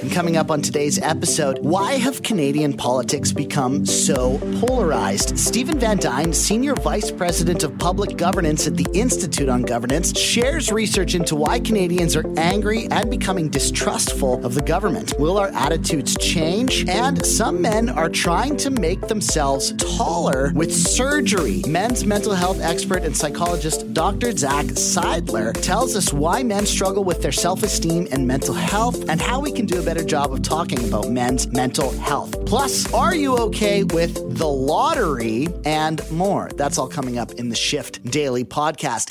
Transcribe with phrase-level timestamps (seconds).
[0.00, 5.36] And coming up on today's episode, why have Canadian politics become so polarized?
[5.36, 10.70] Stephen Van Dine, Senior Vice President of Public Governance at the Institute on Governance, shares
[10.70, 15.14] research into why Canadians are angry and becoming distrustful of the government.
[15.18, 16.88] Will our attitudes change?
[16.88, 21.62] And some men are trying to make themselves taller with surgery.
[21.66, 24.30] Men's mental health expert and psychologist Dr.
[24.36, 29.20] Zac Seidler tells us why men struggle with their self esteem and mental health and
[29.20, 32.44] how we can do better job of talking about men's mental health.
[32.44, 36.50] Plus, are you okay with the lottery and more?
[36.56, 39.08] That's all coming up in the Shift Daily Podcast.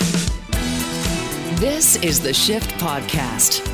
[1.59, 3.68] This is the Shift Podcast.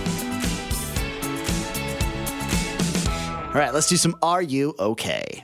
[3.48, 5.44] All right, let's do some Are You Okay?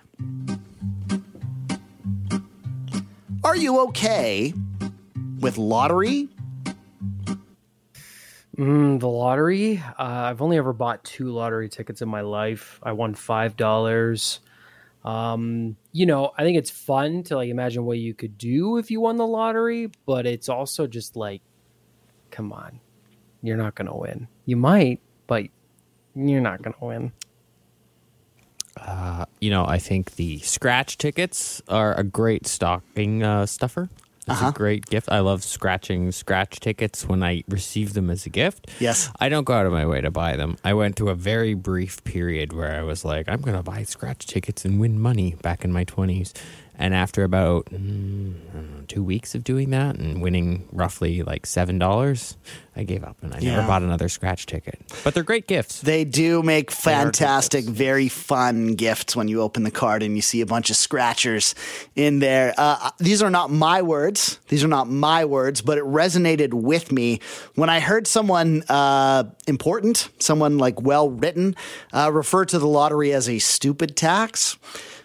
[3.43, 4.53] Are you okay
[5.41, 6.29] with lottery
[8.59, 9.77] Mm, the lottery.
[9.77, 12.77] Uh, I've only ever bought two lottery tickets in my life.
[12.83, 14.41] I won five dollars.
[15.05, 18.91] Um, you know, I think it's fun to like imagine what you could do if
[18.91, 21.41] you won the lottery, but it's also just like,
[22.31, 22.81] come on,
[23.41, 24.27] you're not gonna win.
[24.45, 25.45] You might, but
[26.13, 27.13] you're not gonna win.
[28.75, 33.87] Uh, you know, I think the scratch tickets are a great stocking uh, stuffer.
[34.29, 34.49] It's Uh-huh.
[34.49, 35.09] a great gift.
[35.11, 38.67] I love scratching scratch tickets when I receive them as a gift.
[38.79, 39.09] Yes.
[39.19, 40.57] I don't go out of my way to buy them.
[40.63, 43.83] I went through a very brief period where I was like, I'm going to buy
[43.83, 46.33] scratch tickets and win money back in my 20s.
[46.81, 52.35] And after about mm, know, two weeks of doing that and winning roughly like $7,
[52.77, 53.55] I gave up and I Yeah.
[53.57, 54.79] never bought another scratch ticket.
[55.03, 55.81] But they're great gifts.
[55.81, 60.39] They do make fantastic, very fun gifts when you open the card and you see
[60.39, 61.53] a bunch of scratchers
[61.97, 62.53] in there.
[62.57, 64.39] Uh, these are not my words.
[64.47, 67.19] These are not my words, but it resonated with me
[67.55, 71.57] when I heard someone uh, important, someone like well written,
[71.91, 74.57] uh, refer to the lottery as a stupid tax.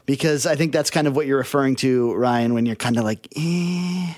[0.06, 3.04] Because I think that's kind of what you're referring to, Ryan, when you're kind of
[3.04, 4.14] like, eh,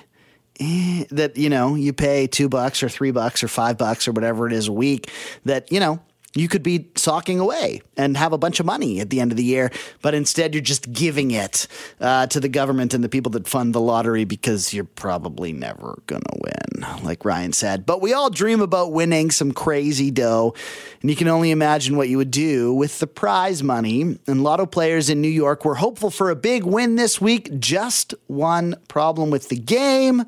[0.60, 4.12] eh, that you know you pay two bucks or three bucks or five bucks or
[4.12, 5.10] whatever it is a week
[5.44, 6.00] that you know
[6.36, 9.36] you could be socking away and have a bunch of money at the end of
[9.36, 9.70] the year
[10.02, 11.66] but instead you're just giving it
[12.00, 16.02] uh, to the government and the people that fund the lottery because you're probably never
[16.06, 17.86] gonna win like ryan said.
[17.86, 20.54] But we all dream about winning some crazy dough
[21.00, 24.18] and you can only imagine what you would do with the prize money.
[24.26, 27.58] And lotto players in new york were hopeful for a big win this week.
[27.58, 30.24] Just one problem with the game.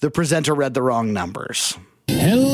[0.00, 1.76] The presenter read the wrong numbers.
[2.08, 2.49] Hello,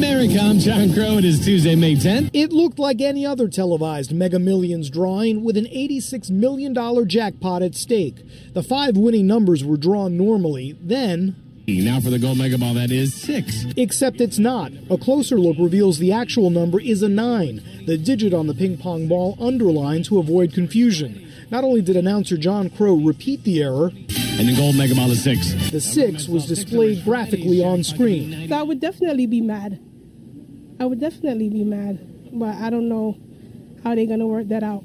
[0.00, 0.38] America.
[0.40, 1.18] I'm John Crow.
[1.18, 2.30] It is Tuesday, May 10th.
[2.32, 6.74] It looked like any other televised Mega Millions drawing with an $86 million
[7.06, 8.16] jackpot at stake.
[8.54, 11.36] The five winning numbers were drawn normally, then.
[11.68, 13.66] Now for the gold mega ball, that is six.
[13.76, 14.72] Except it's not.
[14.88, 17.84] A closer look reveals the actual number is a 9.
[17.84, 21.30] The digit on the ping pong ball underlined to avoid confusion.
[21.50, 25.22] Not only did announcer John Crow repeat the error, And the gold mega ball is
[25.22, 25.52] six.
[25.70, 28.48] the 6 was displayed graphically on screen.
[28.48, 29.78] So I would definitely be mad.
[30.80, 31.98] I would definitely be mad,
[32.32, 33.18] but I don't know
[33.84, 34.82] how they're gonna work that out.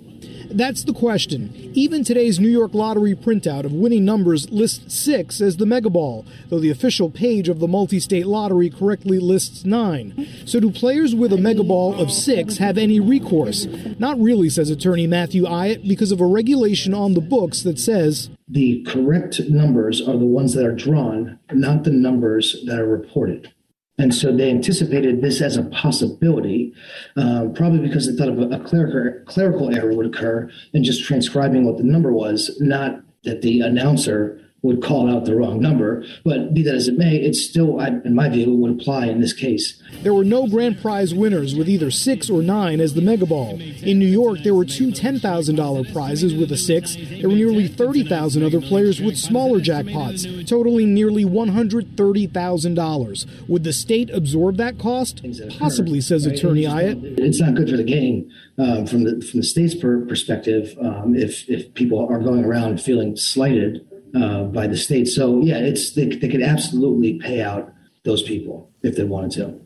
[0.50, 1.72] That's the question.
[1.74, 6.26] Even today's New York Lottery printout of winning numbers lists 6 as the Mega Ball,
[6.50, 10.28] though the official page of the multi state lottery correctly lists 9.
[10.46, 13.66] So, do players with a Mega Ball of 6 have any recourse?
[13.98, 18.30] Not really, says attorney Matthew Iott, because of a regulation on the books that says
[18.50, 23.52] the correct numbers are the ones that are drawn, not the numbers that are reported.
[23.98, 26.74] And so they anticipated this as a possibility,
[27.16, 31.06] uh, probably because they thought of a, a clerical, clerical error would occur in just
[31.06, 36.04] transcribing what the number was, not that the announcer would call out the wrong number.
[36.24, 39.34] But be that as it may, it still, in my view, would apply in this
[39.34, 39.82] case.
[40.04, 43.60] there were no grand prize winners with either 6 or 9 as the Mega Ball.
[43.60, 46.96] In New York, there were two $10,000 prizes with a 6.
[46.96, 53.48] There were nearly 30,000 other players with smaller jackpots, totaling nearly $130,000.
[53.48, 55.22] Would the state absorb that cost?
[55.60, 59.46] Possibly, says attorney And It's not good for the game um, from the from the
[59.46, 63.86] state's per- perspective um, if if people are going around feeling slighted
[64.16, 65.08] uh, by the state.
[65.08, 67.74] So yeah, it's they, they could absolutely pay out
[68.04, 69.60] those people if they wanted to.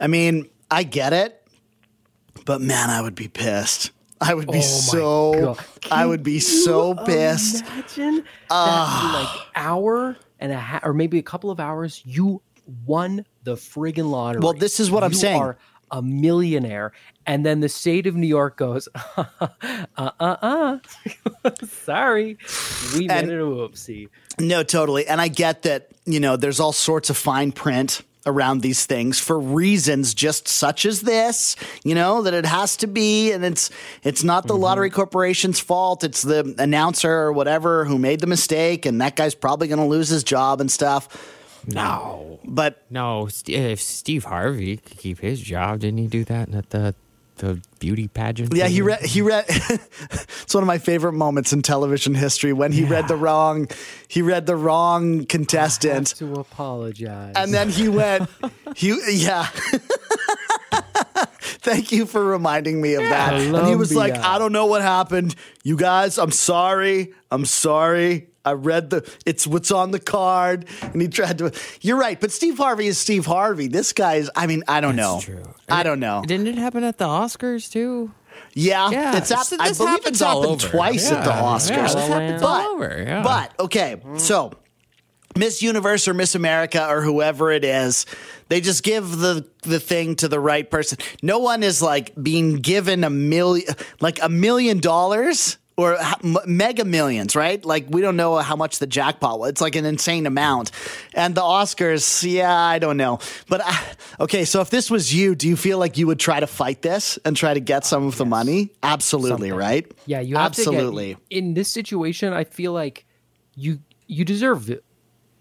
[0.00, 1.46] I mean, I get it,
[2.44, 3.90] but man, I would be pissed.
[4.20, 5.32] I would be Oh so.
[5.54, 5.66] God.
[5.90, 7.64] I would be so pissed.
[7.66, 9.10] Imagine Ah.
[9.12, 12.40] that like hour and a half, or maybe a couple of hours, you
[12.86, 14.40] won the friggin' lottery.
[14.40, 15.54] Well, this is what I'm You saying.
[15.92, 16.92] A millionaire,
[17.26, 19.24] and then the state of New York goes, uh
[19.96, 20.78] uh uh,
[21.64, 22.38] sorry,
[22.94, 24.08] we made And- it a whoopsie.
[24.40, 25.06] No, totally.
[25.06, 29.18] And I get that, you know, there's all sorts of fine print around these things
[29.18, 33.68] for reasons just such as this, you know, that it has to be and it's
[34.04, 38.86] it's not the lottery corporation's fault, it's the announcer or whatever who made the mistake
[38.86, 41.08] and that guy's probably going to lose his job and stuff.
[41.66, 42.40] No.
[42.44, 46.94] But No, if Steve Harvey could keep his job, didn't he do that at the
[47.36, 48.54] the beauty pageant?
[48.54, 49.00] Yeah, he read.
[49.00, 49.44] He read.
[49.48, 53.68] it's one of my favorite moments in television history when he read the wrong.
[54.06, 57.32] He read the wrong contestant, to apologize.
[57.36, 58.28] and then he went.
[58.76, 59.48] He yeah.
[61.64, 63.34] Thank you for reminding me of that.
[63.34, 66.18] And he was like, "I don't know what happened, you guys.
[66.18, 67.12] I'm sorry.
[67.30, 71.52] I'm sorry." I read the it's what's on the card, and he tried to.
[71.80, 73.68] You're right, but Steve Harvey is Steve Harvey.
[73.68, 74.28] This guy's.
[74.34, 75.20] I mean, I don't know.
[75.22, 75.42] True.
[75.68, 76.22] I don't know.
[76.26, 78.12] Didn't it happen at the Oscars too?
[78.54, 80.76] Yeah, Yeah, it's hap- so I this believe happens it's all happened over.
[80.76, 81.70] twice at the Oscars.
[81.70, 83.02] yeah, this La happens all but, over.
[83.06, 83.22] Yeah.
[83.22, 84.52] but okay, so
[85.36, 88.04] Miss Universe or Miss America or whoever it is,
[88.48, 90.98] they just give the the thing to the right person.
[91.22, 93.66] No one is like being given a million,
[94.00, 95.56] like a million dollars.
[95.74, 95.96] Or
[96.44, 97.64] mega millions, right?
[97.64, 99.48] Like we don't know how much the jackpot was.
[99.50, 100.70] It's like an insane amount,
[101.14, 103.20] and the Oscars, yeah, I don't know.
[103.48, 103.72] But uh,
[104.24, 106.82] okay, so if this was you, do you feel like you would try to fight
[106.82, 108.70] this and try to get some of the money?
[108.82, 109.54] Absolutely, Something.
[109.54, 109.90] right?
[110.04, 111.14] Yeah, you have absolutely.
[111.14, 113.06] Get, in this situation, I feel like
[113.56, 114.84] you you deserve it-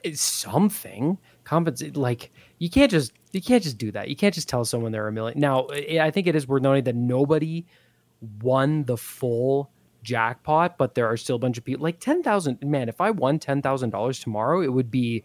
[0.04, 1.98] it's something compensate.
[1.98, 4.08] Like you can't just you can't just do that.
[4.08, 5.40] You can't just tell someone they're a million.
[5.42, 7.66] Now, I I think it is worth noting that nobody
[8.42, 9.71] won the full
[10.04, 11.84] jackpot, but there are still a bunch of people.
[11.84, 12.60] Like ten thousand.
[12.64, 15.24] Man, if I won ten thousand dollars tomorrow, it would be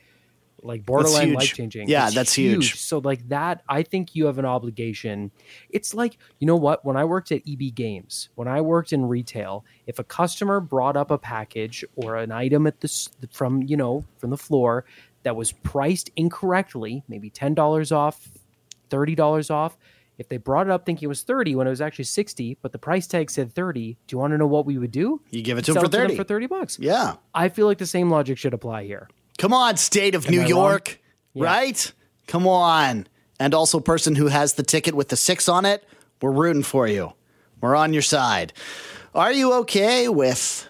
[0.63, 1.89] like borderline life changing.
[1.89, 2.79] Yeah, that's huge.
[2.79, 5.31] So like that, I think you have an obligation.
[5.71, 6.85] It's like you know what?
[6.85, 10.97] When I worked at EB Games, when I worked in retail, if a customer brought
[10.97, 14.85] up a package or an item at this from you know from the floor
[15.23, 18.29] that was priced incorrectly, maybe ten dollars off,
[18.91, 19.77] thirty dollars off.
[20.19, 22.73] If they brought it up thinking it was thirty when it was actually sixty, but
[22.73, 25.21] the price tag said thirty, do you want to know what we would do?
[25.31, 26.17] You give it to Sell them for thirty.
[26.17, 26.79] for thirty bucks.
[26.81, 27.17] yeah.
[27.35, 29.09] I feel like the same logic should apply here.
[29.39, 30.47] Come on, state of New I?
[30.47, 30.99] York,
[31.35, 31.45] Yeah.
[31.45, 31.93] right?
[32.27, 33.07] Come on.
[33.39, 35.85] And also, person who has the ticket with the six on it,
[36.23, 37.13] we're rooting for you.
[37.61, 38.55] We're on your side.
[39.15, 40.67] Are you okay with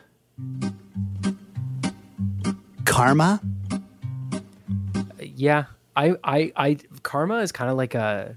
[2.84, 3.40] karma?
[3.72, 5.64] Uh, yeah
[5.96, 8.36] i i i karma is kind of like a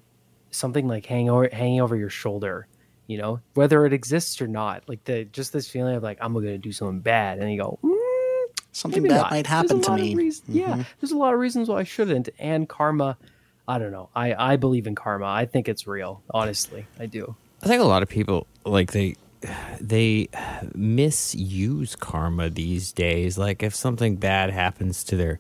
[0.60, 2.68] something like hanging over hanging over your shoulder
[3.08, 6.34] you know whether it exists or not like the just this feeling of like i'm
[6.34, 7.96] gonna do something bad and you go mm,
[8.72, 9.32] Something maybe bad not.
[9.32, 10.14] might happen to lot of me.
[10.16, 10.52] Mm-hmm.
[10.54, 13.18] yeah there's a lot of reasons why i shouldn't and karma
[13.68, 17.36] i don't know i i believe in karma i think it's real honestly i do
[17.62, 19.16] I think a lot of people like they
[19.82, 20.30] they
[20.76, 23.38] misuse karma these days.
[23.38, 25.40] Like if something bad happens to their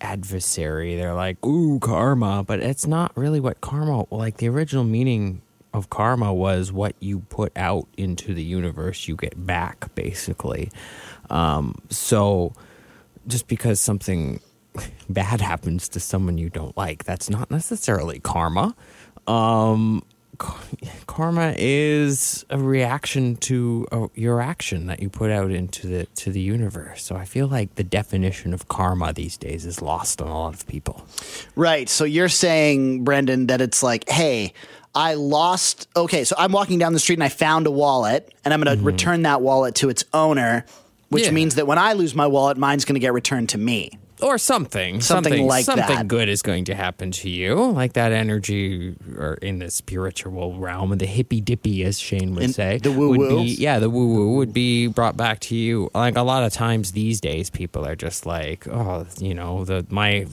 [0.00, 4.04] adversary, they're like, "Ooh, karma," but it's not really what karma.
[4.14, 5.42] Like the original meaning
[5.74, 10.70] of karma was what you put out into the universe, you get back, basically.
[11.30, 12.52] Um, so
[13.26, 14.40] just because something
[15.08, 18.74] bad happens to someone you don't like, that's not necessarily karma.
[19.26, 20.02] Um,
[21.06, 26.30] karma is a reaction to uh, your action that you put out into the to
[26.30, 27.02] the universe.
[27.04, 30.54] So I feel like the definition of karma these days is lost on a lot
[30.54, 31.04] of people.
[31.56, 31.88] Right.
[31.88, 34.52] So you're saying, Brendan, that it's like, hey,
[34.94, 35.88] I lost.
[35.96, 38.78] Okay, so I'm walking down the street and I found a wallet, and I'm going
[38.78, 40.64] to return that wallet to its owner,
[41.10, 41.30] which Yeah.
[41.32, 43.98] means that when I lose my wallet, mine's going to get returned to me.
[44.20, 46.08] Or something, Something like something that.
[46.08, 50.96] good is going to happen to you, like that energy, or in the spiritual realm,
[50.98, 53.42] the hippy dippy, as Shane would say, the woo woo?
[53.42, 55.90] yeah, the woo woo would be brought back to you.
[55.94, 59.86] Like a lot of times these days, people are just like, oh, you know, the
[59.88, 60.26] my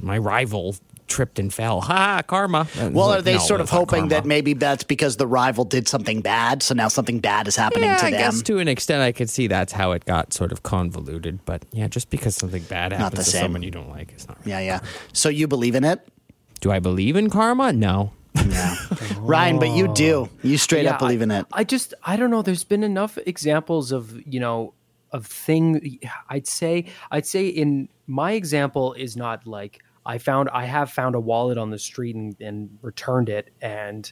[0.00, 0.76] my rival
[1.06, 2.66] tripped and fell, ha, karma.
[2.76, 5.88] Well, Like, are they no, sort of hoping that maybe that's because the rival did
[5.88, 8.20] something bad, so now something bad is happening Yeah, to I them?
[8.20, 11.44] guess to an extent, I could see that's how it got sort of convoluted.
[11.44, 13.42] But yeah, just because something bad the happens to same.
[13.42, 14.38] someone you don't like, it's not.
[14.40, 14.80] Really yeah, yeah.
[15.12, 16.06] So you believe in it?
[16.60, 17.72] Do I believe in karma?
[17.72, 18.12] No.
[18.46, 18.76] Yeah,
[19.18, 20.28] Ryan, but you do.
[20.42, 21.46] You straight up believe I, in it.
[21.52, 22.42] I just I don't know.
[22.42, 24.74] There's been enough examples of you know
[25.10, 25.98] of thing.
[26.28, 31.14] I'd say I'd say in my example is not like I found I have found
[31.14, 34.10] a wallet on the street and, and returned it and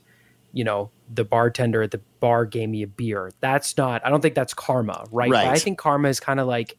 [0.53, 3.31] you know the bartender at the bar gave me a beer.
[3.41, 4.05] That's not.
[4.05, 5.31] I don't think that's karma, right?
[5.31, 6.77] But I think karma is kind of like.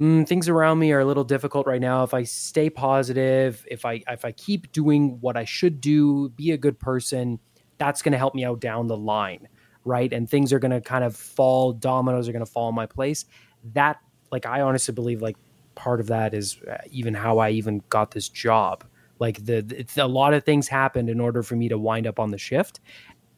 [0.00, 2.02] Mm, things around me are a little difficult right now.
[2.02, 6.50] If I stay positive, if I if I keep doing what I should do, be
[6.50, 7.38] a good person,
[7.78, 9.48] that's going to help me out down the line,
[9.84, 10.12] right?
[10.12, 12.86] And things are going to kind of fall, dominoes are going to fall in my
[12.86, 13.24] place.
[13.72, 13.98] That,
[14.30, 15.36] like, I honestly believe, like,
[15.74, 18.84] part of that is uh, even how I even got this job,
[19.18, 22.30] Like the a lot of things happened in order for me to wind up on
[22.30, 22.80] the shift,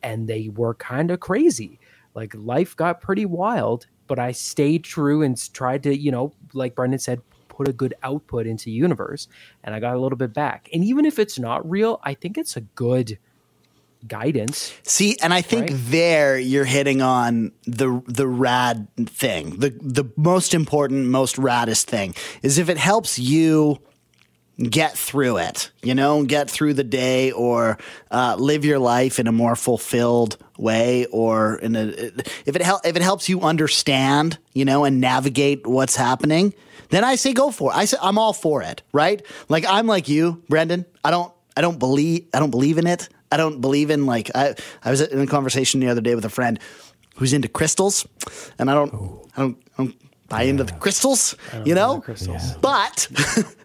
[0.03, 1.79] and they were kind of crazy.
[2.15, 6.75] Like life got pretty wild, but I stayed true and tried to, you know, like
[6.75, 9.29] Brendan said, put a good output into universe,
[9.65, 10.69] and I got a little bit back.
[10.73, 13.19] And even if it's not real, I think it's a good
[14.07, 14.73] guidance.
[14.83, 15.81] See, and I think Right.
[15.91, 19.59] there you're hitting on the the rad thing.
[19.59, 23.79] The the most important, most raddest thing is if it helps you
[24.71, 27.77] get through it, you know, get through the day or
[28.11, 31.83] uh, live your life in a more fulfilled way or in a
[32.47, 36.55] if it hel- if it helps you understand, you know, and navigate what's happening,
[36.89, 37.77] then I say go for it.
[37.77, 39.21] I say I'm all for it, right?
[39.51, 40.87] Like I'm like you, Brendan.
[41.05, 43.09] I don't I don't believe I don't believe in it.
[43.37, 46.25] I don't believe in like I I was in a conversation the other day with
[46.25, 46.59] a friend
[47.17, 48.07] who's into crystals
[48.59, 48.95] and I don't
[49.37, 49.95] I don't I don't
[50.29, 52.01] buy into the crystals, you know?
[52.01, 53.09] crystals But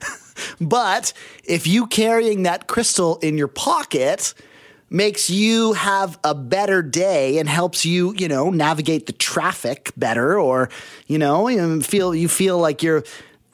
[0.60, 1.14] but
[1.46, 4.34] if you carrying that crystal in your pocket
[4.90, 10.38] makes you have a better day and helps you, you know, navigate the traffic better
[10.38, 10.70] or,
[11.08, 13.04] you know, you feel you feel like you're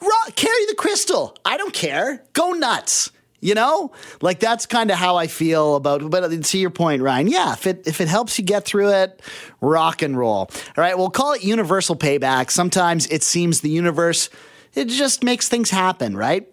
[0.00, 1.36] "Ru- carry the crystal.
[1.44, 2.24] I don't care.
[2.32, 3.12] Go nuts.
[3.40, 6.10] You know, like that's kind of how I feel about.
[6.10, 9.22] But to your point, Ryan, yeah, if it if it helps you get through it,
[9.60, 10.50] rock and roll.
[10.50, 12.50] All right, we'll call it universal payback.
[12.50, 14.28] Sometimes it seems the universe
[14.74, 16.46] it just makes things happen, right?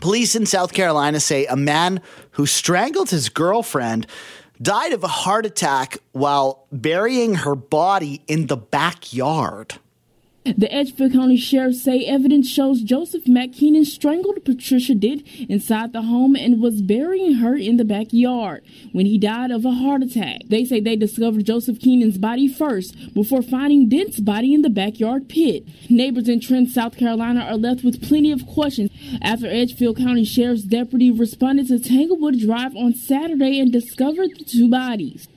[0.00, 2.00] Police in South Carolina say a man
[2.32, 4.06] who strangled his girlfriend
[4.60, 9.74] died of a heart attack while burying her body in the backyard.
[10.56, 16.36] The Edgefield County Sheriff say evidence shows Joseph McKeenan strangled Patricia Ditt inside the home
[16.36, 20.42] and was burying her in the backyard when he died of a heart attack.
[20.46, 25.28] They say they discovered Joseph Keenan's body first before finding Ditt's body in the backyard
[25.28, 25.66] pit.
[25.90, 28.90] Neighbors in Trent, South Carolina are left with plenty of questions
[29.20, 34.70] after Edgefield County Sheriff's deputy responded to Tanglewood Drive on Saturday and discovered the two
[34.70, 35.28] bodies.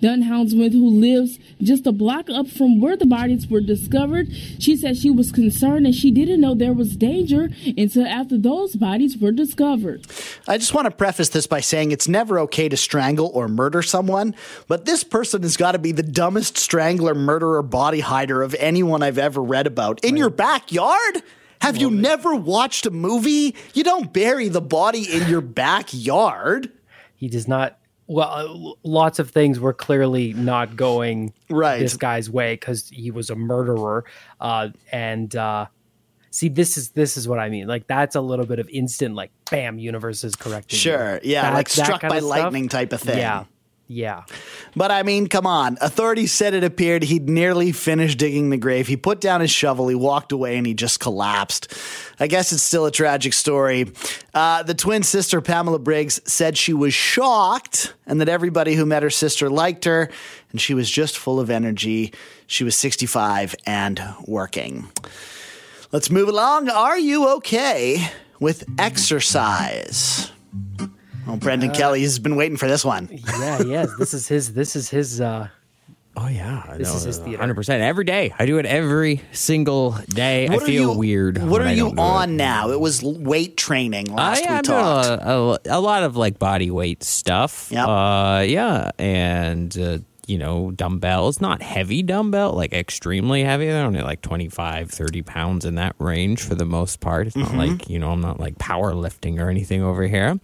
[0.00, 4.28] Dunn Houndsmith, who lives just a block up from where the bodies were discovered,
[4.58, 8.76] she said she was concerned and she didn't know there was danger until after those
[8.76, 10.06] bodies were discovered.
[10.46, 13.82] I just want to preface this by saying it's never okay to strangle or murder
[13.82, 14.34] someone,
[14.68, 19.02] but this person has got to be the dumbest strangler, murderer, body hider of anyone
[19.02, 20.04] I've ever read about.
[20.04, 21.22] In your backyard?
[21.60, 23.54] Have you never watched a movie?
[23.74, 26.72] You don't bury the body in your backyard.
[27.14, 27.78] He does not.
[28.12, 31.78] Well, uh, lots of things were clearly not going Right.
[31.78, 34.04] this guy's way because he was a murderer.
[34.40, 35.66] Uh, and uh,
[36.32, 37.68] see, this is this is what I mean.
[37.68, 40.76] Like that's a little bit of instant, like bam, universe is correcting.
[40.76, 40.80] you.
[40.80, 41.20] Sure.
[41.22, 43.18] Yeah, That- like struck by lightning type of thing.
[43.18, 43.44] Yeah,
[43.90, 44.22] yeah.
[44.76, 45.76] But I mean, come on.
[45.80, 48.86] Authorities said it appeared he'd nearly finished digging the grave.
[48.86, 51.74] He put down his shovel, he walked away, and he just collapsed.
[52.20, 53.90] I guess it's still a tragic story.
[54.32, 59.02] Uh, the twin sister, Pamela Briggs, said she was shocked and that everybody who met
[59.02, 60.08] her sister liked her,
[60.52, 62.12] and she was just full of energy.
[62.46, 64.88] She was 65 and working.
[65.90, 66.68] Let's move along.
[66.68, 70.30] Are you okay with exercise?
[71.26, 73.08] Oh, Brendan Kelly has been waiting for this one.
[73.38, 73.90] Yeah, yes.
[73.98, 74.52] This is his.
[74.54, 75.20] This is his.
[75.20, 75.48] uh
[76.16, 77.38] Oh yeah, This is his theater.
[77.38, 78.34] Hundred percent every day.
[78.36, 80.48] I do it every single day.
[80.48, 81.38] I What are feel you- weird.
[81.42, 82.34] What are you on it.
[82.34, 82.70] now?
[82.70, 85.08] It was weight training Uh, last yeah, we I'm doing talked.
[85.66, 87.68] a, a, a lot of like body weight stuff.
[87.70, 87.86] Yep.
[87.86, 93.66] Uh, yeah, and uh, you know dumbbells, not heavy dumbbell, like extremely heavy.
[93.66, 97.28] They're only like 25, 30 pounds in that range for the most part.
[97.28, 97.56] It's Mm-hmm.
[97.56, 100.40] not like you know I'm not like powerlifting or anything over here.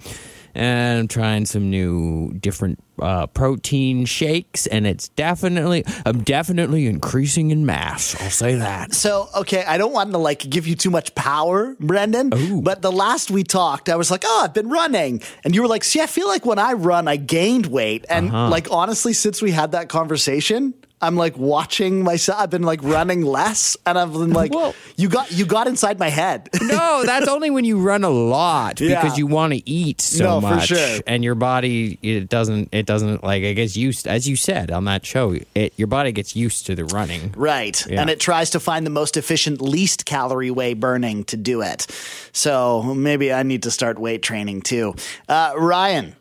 [0.57, 7.51] And I'm trying some new different uh, protein shakes, and it's definitely I'm definitely increasing
[7.51, 8.19] in mass.
[8.23, 8.95] I'll say that.
[8.95, 12.63] So, okay, I don't want to like give you too much power, Brendan, Ooh.
[12.63, 15.21] but the last we talked, I was like, oh, I've been running.
[15.45, 18.07] And you were like, see, I feel like when I run, I gained weight.
[18.09, 18.49] And Uh-huh.
[18.49, 20.73] like, honestly, since we had that conversation,
[21.03, 22.41] I'm like watching myself.
[22.41, 24.73] I've been like running less, and I've been like, Whoa.
[24.97, 26.49] you got you got inside my head.
[26.63, 29.01] No, that's only when you run a lot Yeah.
[29.03, 31.01] because you want to eat so No, for much, sure.
[31.07, 34.85] and your body it doesn't it doesn't like it gets used as you said on
[34.87, 35.37] that show.
[35.55, 37.33] It your body gets used to the running.
[37.37, 37.87] Right.
[37.87, 38.01] Yeah.
[38.01, 41.87] And it tries to find the most efficient, least calorie way burning to do it.
[42.33, 44.95] So maybe I need to start weight training too.
[45.29, 46.17] Uh, Ryan,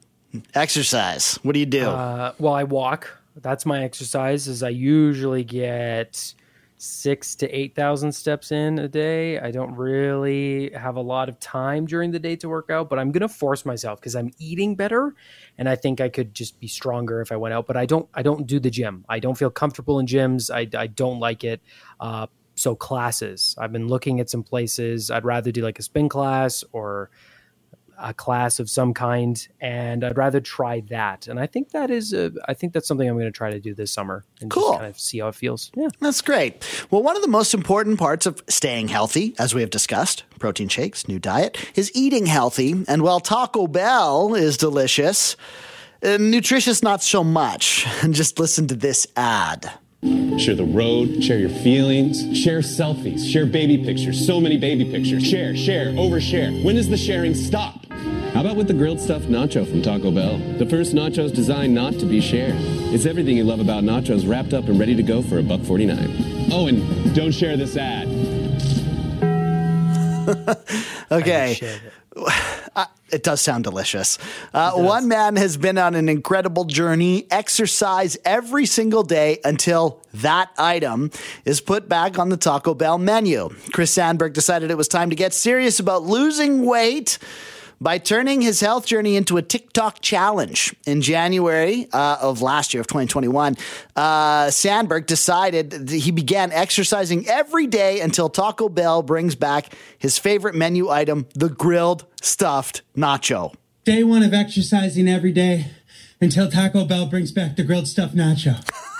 [0.53, 1.39] exercise.
[1.43, 1.87] What do you do?
[1.89, 3.09] Uh, well, I walk.
[3.41, 4.47] That's my exercise.
[4.47, 6.33] Is I usually get
[6.77, 9.39] six to eight thousand steps in a day.
[9.39, 12.99] I don't really have a lot of time during the day to work out, but
[12.99, 15.15] I'm gonna force myself because I'm eating better,
[15.57, 17.67] and I think I could just be stronger if I went out.
[17.67, 18.07] But I don't.
[18.13, 19.05] I don't do the gym.
[19.09, 20.49] I don't feel comfortable in gyms.
[20.53, 21.61] I, I don't like it.
[21.99, 23.55] Uh, so classes.
[23.57, 25.11] I've been looking at some places.
[25.11, 27.09] I'd rather do like a spin class or
[27.99, 31.27] a class of some kind, and I'd rather try that.
[31.27, 33.59] And I think that is, a, I think that's something I'm going to try to
[33.59, 34.69] do this summer and Cool.
[34.69, 35.71] just kind of see how it feels.
[35.75, 35.87] Yeah.
[35.99, 36.63] That's great.
[36.91, 40.67] Well, one of the most important parts of staying healthy, as we have discussed, protein
[40.67, 42.83] shakes, new diet, is eating healthy.
[42.87, 45.35] And while Taco Bell is delicious,
[46.03, 47.85] uh, nutritious not so much.
[48.03, 49.71] And just listen to this ad.
[50.37, 55.25] Share the road, share your feelings, share selfies, share baby pictures, so many baby pictures.
[55.25, 56.63] Share, share, overshare.
[56.63, 57.84] When does the sharing stop?
[58.33, 60.37] How about with the grilled stuffed nacho from Taco Bell?
[60.57, 62.55] The first nachos designed not to be shared.
[62.93, 65.61] It's everything you love about nachos wrapped up and ready to go for a buck
[65.61, 66.49] 49.
[66.51, 68.07] Oh, and don't share this ad.
[71.11, 71.53] Okay.
[71.53, 71.93] Shared it.
[72.75, 74.17] Uh, it does sound delicious.
[74.53, 80.49] Uh, one man has been on an incredible journey, exercise every single day until that
[80.57, 81.09] item
[81.45, 83.47] is put back on the Taco Bell menu.
[83.71, 87.17] Chris Sandberg decided it was time to get serious about losing weight
[87.79, 90.75] by turning his health journey into a TikTok challenge.
[90.85, 93.55] In January uh, of last year, of 2021,
[93.95, 100.17] uh, Sandberg decided that he began exercising every day until Taco Bell brings back his
[100.17, 103.53] favorite menu item, the grilled stuffed nacho.
[103.83, 105.67] Day one of exercising every day
[106.19, 108.67] until Taco Bell brings back the grilled stuffed nacho.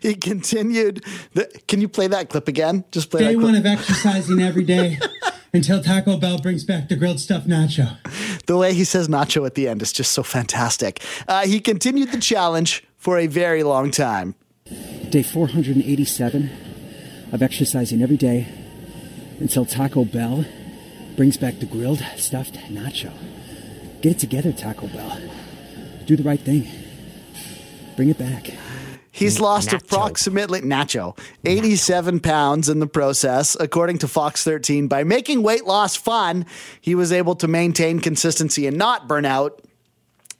[0.00, 1.04] He continued.
[1.34, 2.84] The, can you play that clip again?
[2.92, 4.98] Just play Day one of exercising every day
[5.56, 7.96] until Taco Bell brings back the grilled stuffed nacho.
[8.46, 11.02] The way he says nacho at the end is just so fantastic.
[11.26, 14.34] Uh, he continued the challenge for a very long time.
[15.10, 16.50] Day 487
[17.32, 18.46] of exercising every day
[19.40, 20.44] until Taco Bell
[21.16, 23.12] brings back the grilled stuffed nacho.
[24.02, 25.18] Get it together, Taco Bell.
[26.04, 26.68] Do the right thing.
[27.96, 28.50] Bring it back.
[29.16, 29.82] He's lost Nacho.
[29.82, 34.88] approximately Nacho 87 pounds in the process, according to Fox 13.
[34.88, 36.44] By making weight loss fun,
[36.82, 39.62] he was able to maintain consistency and not burn out.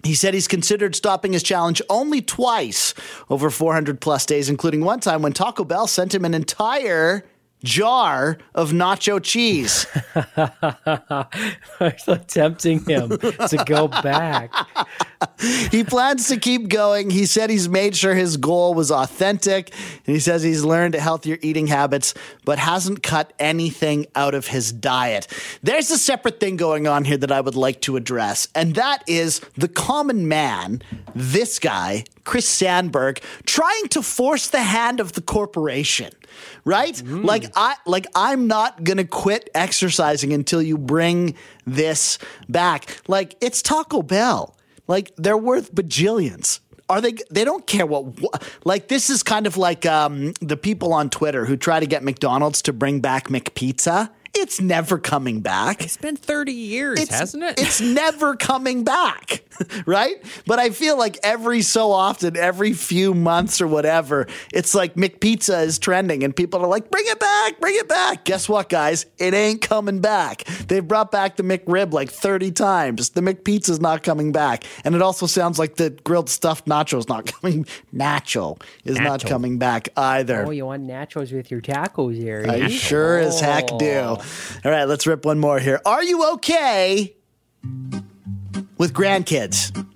[0.05, 2.93] He said he's considered stopping his challenge only twice
[3.31, 7.25] over 400 plus days, including one time when Taco Bell sent him an entire
[7.67, 9.87] jar of nacho cheese.
[12.29, 14.55] tempting him to go back.
[15.71, 17.11] he plans to keep going.
[17.11, 19.75] He said he's made sure his goal was authentic.
[20.07, 24.73] And he says he's learned healthier eating habits, but hasn't cut anything out of his
[24.73, 25.27] diet.
[25.63, 29.03] There's a separate thing going on here that I would like to address, and that
[29.07, 30.83] is the common man,
[31.15, 36.13] this guy, Chris Sandberg, trying to force the hand of the corporation.
[36.65, 37.01] Right?
[37.07, 41.35] Like I like I'm not going to quit exercising until you bring
[41.67, 42.19] this
[42.49, 43.01] back.
[43.09, 44.57] Like it's Taco Bell.
[44.89, 46.61] Like they're worth bajillions.
[46.89, 47.15] Are they?
[47.31, 48.21] They don't care what.
[48.21, 51.87] wha- Like this is kind of like um, the people on Twitter who try to
[51.87, 54.11] get McDonald's to bring back McPizza.
[54.39, 55.83] It's never coming back.
[55.83, 57.59] It's been 30 years, It's, hasn't it?
[57.59, 59.43] It's never coming back,
[59.87, 60.17] right?
[60.47, 65.65] But I feel like every so often, every few months or whatever, it's like McPizza
[65.65, 68.25] is trending and people are like, bring it back, bring it back.
[68.27, 69.07] Guess what, guys?
[69.19, 70.45] It ain't coming back.
[70.69, 73.11] They've brought back the McRib like 30 times.
[73.11, 74.65] The McPizza's not coming back.
[74.85, 77.65] And it also sounds like the grilled stuffed nacho's not coming.
[77.95, 80.45] Nacho is not coming back either.
[80.47, 82.45] Oh, you want nachos with your tacos here?
[82.47, 83.87] I sure as heck do.
[83.97, 84.23] Oh.
[84.65, 85.81] All right, let's rip one more here.
[85.85, 87.17] Are you okay
[88.79, 89.87] with grandkids?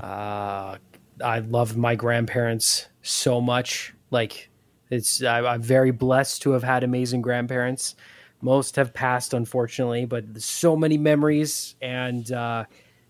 [0.00, 0.76] Uh,
[1.22, 3.94] I love my grandparents so much.
[4.10, 4.50] Like,
[4.90, 7.94] it's I, I'm very blessed to have had amazing grandparents.
[8.42, 11.76] Most have passed, unfortunately, but so many memories.
[11.82, 12.64] And uh,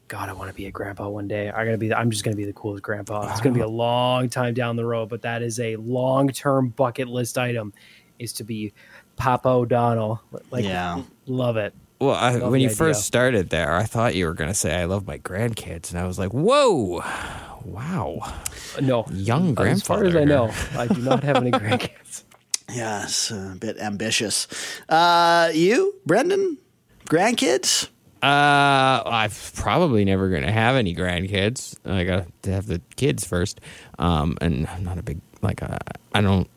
[0.09, 1.51] God, I want to be a grandpa one day.
[1.51, 1.95] I gotta be.
[1.95, 3.31] I'm just gonna be the coolest grandpa.
[3.31, 6.71] It's gonna be a long time down the road, but that is a long term
[6.71, 7.73] bucket list item.
[8.19, 8.75] Is to be
[9.21, 10.21] Papa O'Donnell.
[10.51, 11.03] Like, Yeah.
[11.27, 11.75] love it.
[12.01, 12.77] Well, I, Love when you idea.
[12.77, 15.91] first started there, I thought you were going to say, I love my grandkids.
[15.91, 17.05] And I was like, whoa,
[17.63, 18.33] wow.
[18.81, 20.07] No, Young grandfather.
[20.07, 22.25] As far as I know, I do not have any grandkids.
[22.73, 24.49] Yes, a bit ambitious.
[24.89, 26.57] Uh, you, Brendan,
[27.05, 27.89] grandkids?
[28.23, 31.77] Uh, I'm probably never going to have any grandkids.
[31.85, 33.61] I got to have the kids first.
[33.99, 35.77] Um, and I'm not a big, like, uh,
[36.15, 36.49] I don't,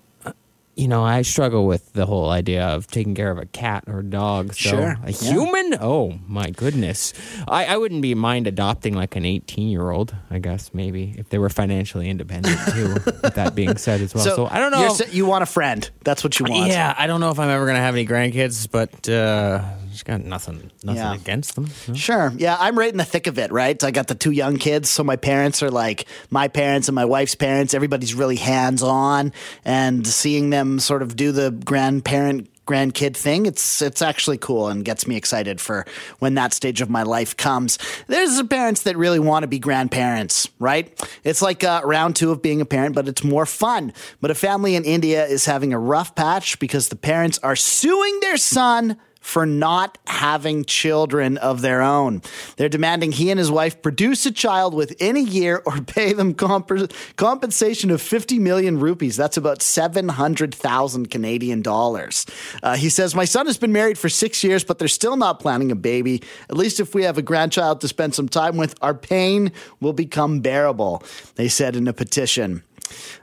[0.75, 3.99] you know, I struggle with the whole idea of taking care of a cat or
[3.99, 4.53] a dog.
[4.53, 5.31] So Sure, a yeah.
[5.31, 5.75] human?
[5.79, 7.13] Oh my goodness.
[7.47, 11.29] I, I wouldn't be mind adopting like an 18 year old, I guess, maybe, if
[11.29, 14.23] they were financially independent too, with that being said as well.
[14.23, 14.81] So, I don't know.
[14.97, 15.87] you're you want a friend.
[16.03, 16.67] That's what you want.
[16.67, 20.05] Yeah, I don't know if I'm ever going to have any grandkids, but uh, just
[20.05, 21.13] got nothing, nothing Yeah.
[21.15, 21.69] against them.
[21.87, 21.93] no.
[21.93, 22.33] Sure.
[22.35, 23.81] Yeah, I'm right in the thick of it, right?
[23.83, 27.05] I got the two young kids, so my parents are like my parents and my
[27.05, 27.73] wife's parents.
[27.73, 29.31] Everybody's really hands on,
[29.63, 33.45] and seeing them sort of do the grandparent grandkid thing.
[33.45, 35.85] It's it's actually cool and gets me excited for
[36.19, 37.77] when that stage of my life comes.
[38.07, 40.87] There's parents that really want to be grandparents, right?
[41.25, 43.91] It's like uh, round two of being a parent, but it's more fun.
[44.21, 48.19] But a family in India is having a rough patch because the parents are suing
[48.21, 52.21] their son for not having children of their own.
[52.57, 56.33] They're demanding he and his wife produce a child within a year or pay them
[56.33, 59.15] comp- compensation of 50 million rupees.
[59.15, 62.25] That's about 700,000 Canadian dollars.
[62.61, 65.39] Uh, he says, My son has been married for six years, but they're still not
[65.39, 66.21] planning a baby.
[66.49, 69.93] At least if we have a grandchild to spend some time with, our pain will
[69.93, 71.01] become bearable,
[71.35, 72.61] they said in a petition.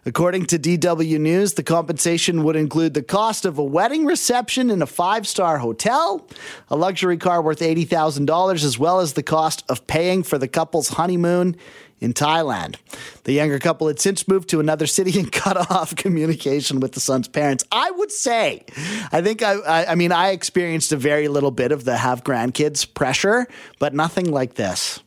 [0.07, 4.83] According to DW News, the compensation would include the cost of a wedding reception in
[4.83, 6.27] a five star hotel,
[6.69, 10.89] a luxury car worth $80,000, as well as the cost of paying for the couple's
[10.89, 11.57] honeymoon
[12.01, 12.77] in Thailand.
[13.25, 17.01] The younger couple had since moved to another city and cut off communication with the
[17.01, 17.65] son's parents.
[17.71, 18.65] I would say,
[19.13, 22.25] I think I, I, I mean, I experienced a very little bit of the have
[22.25, 23.47] grandkids pressure,
[23.79, 25.01] but nothing like this.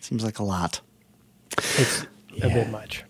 [0.00, 0.80] Seems like a lot.
[1.56, 2.06] It's
[2.42, 3.04] a bit much.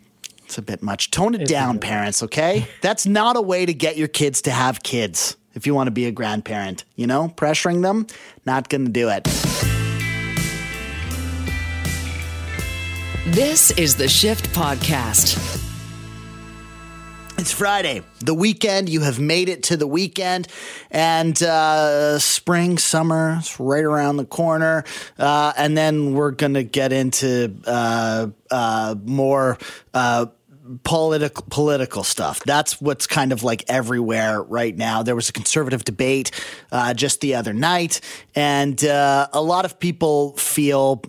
[0.51, 1.13] It's a bit much.
[1.13, 2.67] Tone it down, parents, okay?
[2.81, 5.93] That's not a way to get your kids to have kids if you want to
[5.93, 6.83] be a grandparent.
[6.97, 8.09] You know, pressuring them,
[8.45, 9.23] not going to do it.
[13.33, 15.61] This is the Shift Podcast.
[17.39, 18.89] It's Friday, the weekend.
[18.89, 20.49] You have made it to the weekend,
[20.91, 24.83] and uh, spring, summer, is right around the corner.
[25.17, 29.57] Uh, and then we're going to get into uh, uh more
[29.95, 30.27] uh,
[30.85, 32.41] political political stuff.
[32.41, 35.03] That's what's kind of like everywhere right now.
[35.03, 36.31] There was a conservative debate
[36.71, 38.01] uh, just the other night,
[38.35, 41.03] and uh, a lot of people feel.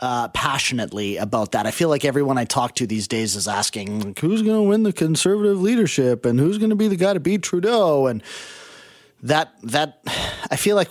[0.00, 1.66] Uh, passionately about that.
[1.66, 4.62] I feel like everyone I talk to these days is asking like, who's going to
[4.62, 8.22] win the conservative leadership and who's going to be the guy to beat Trudeau and
[9.24, 9.98] that that
[10.52, 10.90] I feel like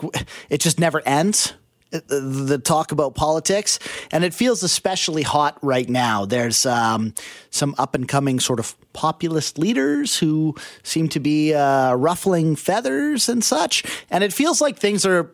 [0.49, 1.53] it just never ends
[1.91, 3.79] the talk about politics,
[4.11, 6.25] and it feels especially hot right now.
[6.25, 7.13] There's um,
[7.49, 13.29] some up and coming sort of populist leaders who seem to be uh, ruffling feathers
[13.29, 15.31] and such, and it feels like things are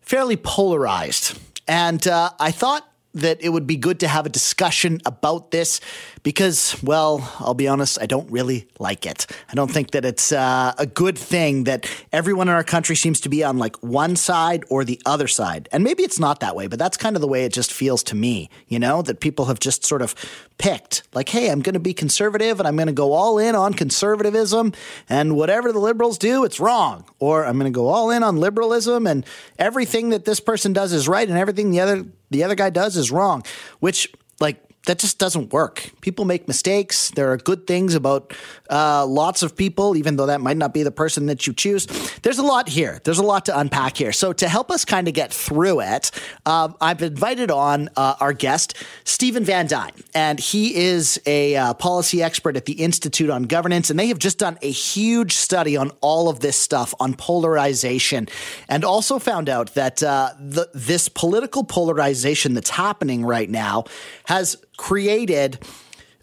[0.00, 1.38] fairly polarized.
[1.66, 5.80] And uh, I thought that it would be good to have a discussion about this
[6.22, 9.26] because, well, I'll be honest, I don't really like it.
[9.48, 13.20] I don't think that it's uh, a good thing that everyone in our country seems
[13.22, 15.68] to be on like one side or the other side.
[15.72, 18.02] And maybe it's not that way, but that's kind of the way it just feels
[18.04, 20.14] to me, you know, that people have just sort of
[20.58, 23.54] picked like, hey, I'm going to be conservative and I'm going to go all in
[23.56, 24.72] on conservatism
[25.08, 27.04] and whatever the liberals do, it's wrong.
[27.18, 29.26] Or I'm going to go all in on liberalism and
[29.58, 32.96] everything that this person does is right and everything the other the other guy does
[32.96, 33.44] is wrong,
[33.80, 35.90] which like that just doesn't work.
[36.00, 37.10] People make mistakes.
[37.12, 38.34] There are good things about
[38.68, 41.86] uh, lots of people, even though that might not be the person that you choose.
[42.22, 43.00] There's a lot here.
[43.04, 44.12] There's a lot to unpack here.
[44.12, 46.10] So, to help us kind of get through it,
[46.46, 51.74] uh, I've invited on uh, our guest, Stephen Van Dine, and he is a uh,
[51.74, 55.76] policy expert at the Institute on Governance, and they have just done a huge study
[55.76, 58.26] on all of this stuff on polarization,
[58.68, 63.84] and also found out that uh, the, this political polarization that's happening right now
[64.24, 65.58] has created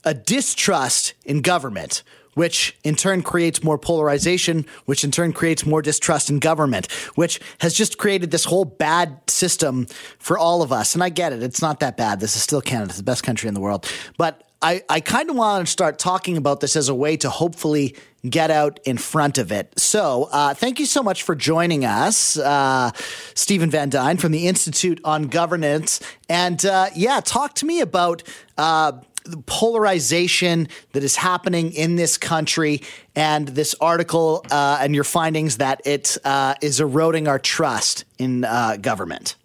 [0.04, 5.82] a distrust in government, which in turn creates more polarization, which in turn creates more
[5.82, 9.86] distrust in government, which has just created this whole bad system
[10.20, 10.94] for all of us.
[10.94, 12.20] And I get it, it's not that bad.
[12.20, 13.92] This is still Canada, it's the best country in the world.
[14.18, 17.30] But I, I kind of want to start talking about this as a way to
[17.30, 17.96] hopefully
[18.30, 19.80] get out in front of it.
[19.80, 22.92] So, uh, thank you so much for joining us, uh,
[23.34, 26.02] Stephen Van Dine from the Institute on Governance.
[26.28, 28.24] And uh, yeah, talk to me about
[28.58, 28.94] uh,
[29.24, 32.82] the polarization that is happening in this country
[33.16, 38.42] and this article uh, and your findings that it uh, is eroding our trust in
[38.82, 39.36] government.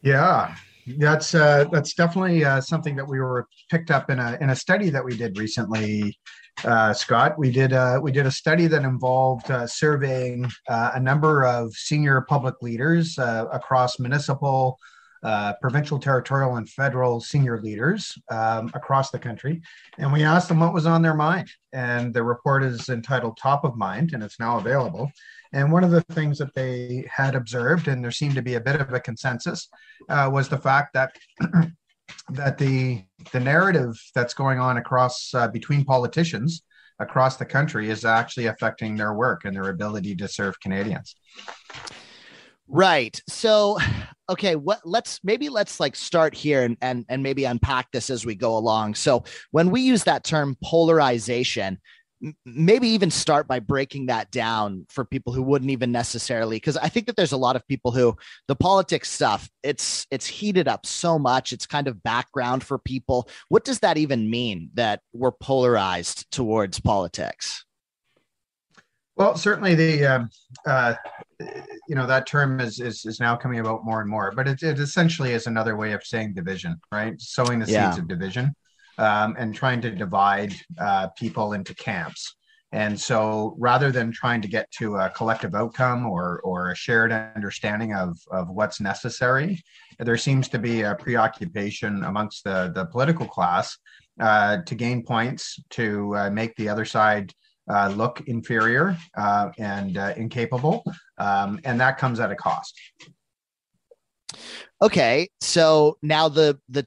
[0.00, 0.56] Yeah,
[0.98, 4.56] that's uh, that's definitely uh, something that we were picked up in a in a
[4.56, 6.18] study that we did recently.
[6.64, 11.00] Uh, Scott, we did uh, we did a study that involved uh, surveying uh, a
[11.00, 14.78] number of senior public leaders across municipal,
[15.60, 19.62] provincial, territorial, and federal senior leaders um, across the country,
[19.98, 21.48] and we asked them what was on their mind.
[21.72, 25.10] And the report is entitled "Top of Mind," and it's now available.
[25.54, 28.60] And one of the things that they had observed, and there seemed to be a
[28.60, 29.68] bit of a consensus,
[30.08, 31.16] uh, was the fact that
[32.30, 36.64] that the the narrative that's going on across uh, between politicians
[36.98, 41.16] across the country is actually affecting their work and their ability to serve Canadians.
[42.66, 43.20] Right.
[43.28, 43.78] So,
[44.28, 48.26] okay, what let's maybe let's like start here and and and maybe unpack this as
[48.26, 48.96] we go along.
[48.96, 51.78] So, when we use that term polarization,
[52.44, 56.88] maybe even start by breaking that down for people who wouldn't even necessarily because i
[56.88, 58.16] think that there's a lot of people who
[58.48, 61.52] the politics stuff it's it's heated up so much.
[61.52, 63.28] It's kind of background for people.
[63.48, 67.64] What does that even mean that we're polarized towards politics?
[69.16, 70.30] Well certainly the um,
[70.66, 70.94] uh,
[71.88, 74.62] you know that term is, is is now coming about more and more but it,
[74.62, 77.20] it essentially is another way of saying division right?
[77.20, 77.90] Sowing the yeah.
[77.90, 78.54] seeds of division
[78.98, 82.36] um, and trying to divide uh, people into camps.
[82.72, 87.12] And so rather than trying to get to a collective outcome or, or a shared
[87.12, 89.62] understanding of, of what's necessary,
[90.00, 93.78] there seems to be a preoccupation amongst the, the political class
[94.20, 97.32] uh, to gain points, to uh, make the other side
[97.72, 100.82] uh, look inferior uh, and uh, incapable.
[101.18, 102.76] Um, and that comes at a cost.
[104.82, 106.86] Okay, so now the the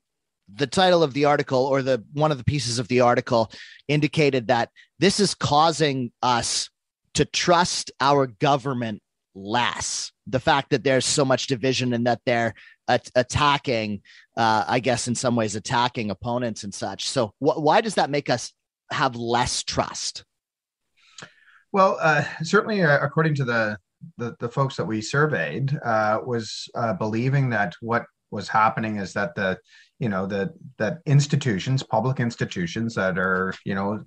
[0.53, 3.51] the title of the article or the one of the pieces of the article
[3.87, 6.69] indicated that this is causing us
[7.13, 9.01] to trust our government
[9.35, 10.11] less.
[10.25, 12.53] The fact that there's so much division and that they're
[13.15, 14.01] attacking
[14.37, 17.09] uh, i guess in some ways attacking opponents and such.
[17.09, 18.53] So wh- why does that make us
[18.91, 20.23] have less trust?
[21.73, 23.77] Well uh, certainly uh, according to the,
[24.17, 29.11] the, the folks that we surveyed uh, was uh, believing that what was happening is
[29.13, 29.57] that the
[29.99, 34.03] you know that that institutions public institutions that are you know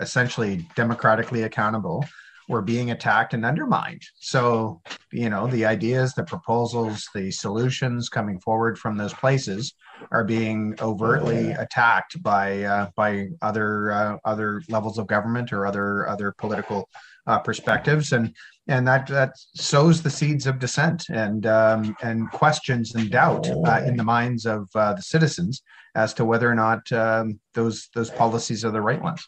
[0.00, 2.04] essentially democratically accountable
[2.48, 4.02] were being attacked and undermined.
[4.20, 4.80] So
[5.12, 9.74] you know the ideas the proposals the solutions coming forward from those places
[10.10, 16.08] are being overtly attacked by uh, by other uh, other levels of government or other
[16.08, 16.88] other political
[17.26, 18.34] uh, perspectives and
[18.68, 23.82] and that that sows the seeds of dissent and um, and questions and doubt uh,
[23.86, 25.62] in the minds of uh, the citizens
[25.94, 29.26] as to whether or not um, those those policies are the right ones.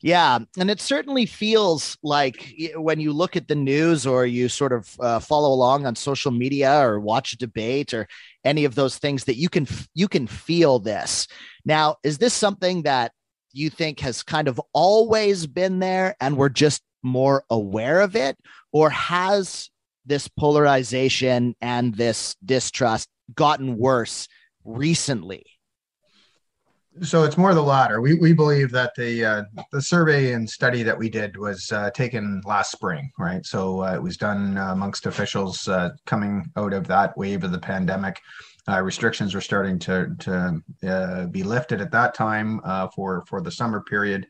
[0.00, 4.72] Yeah, and it certainly feels like when you look at the news or you sort
[4.72, 8.08] of uh, follow along on social media or watch a debate or
[8.44, 11.26] any of those things that you can you can feel this.
[11.64, 13.12] Now, is this something that
[13.52, 18.36] you think has kind of always been there and we're just more aware of it
[18.72, 19.70] or has
[20.06, 24.28] this polarization and this distrust gotten worse
[24.64, 25.44] recently
[27.02, 28.00] so it's more the latter.
[28.00, 31.90] We, we believe that the uh, the survey and study that we did was uh,
[31.90, 33.44] taken last spring, right?
[33.44, 37.52] So uh, it was done uh, amongst officials uh, coming out of that wave of
[37.52, 38.20] the pandemic.
[38.68, 42.60] Uh, restrictions were starting to to be lifted at that time
[42.94, 44.26] for for the summer period,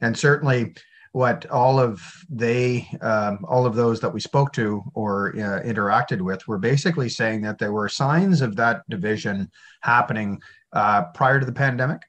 [0.00, 0.74] and certainly
[1.12, 6.20] what all of they um, all of those that we spoke to or uh, interacted
[6.20, 10.40] with were basically saying that there were signs of that division happening
[10.72, 12.02] uh, prior to the pandemic.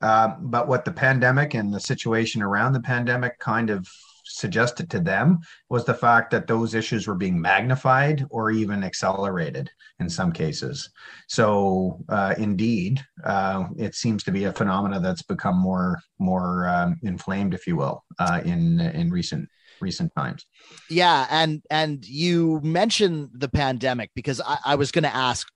[0.00, 3.88] Uh, but what the pandemic and the situation around the pandemic kind of
[4.28, 5.38] suggested to them
[5.68, 10.90] was the fact that those issues were being magnified or even accelerated in some cases.
[11.28, 16.98] So, uh, indeed, uh, it seems to be a phenomena that's become more more um,
[17.02, 19.48] inflamed, if you will, uh, in in recent
[19.80, 20.44] recent times.
[20.90, 25.46] Yeah, and and you mentioned the pandemic because I, I was going to ask,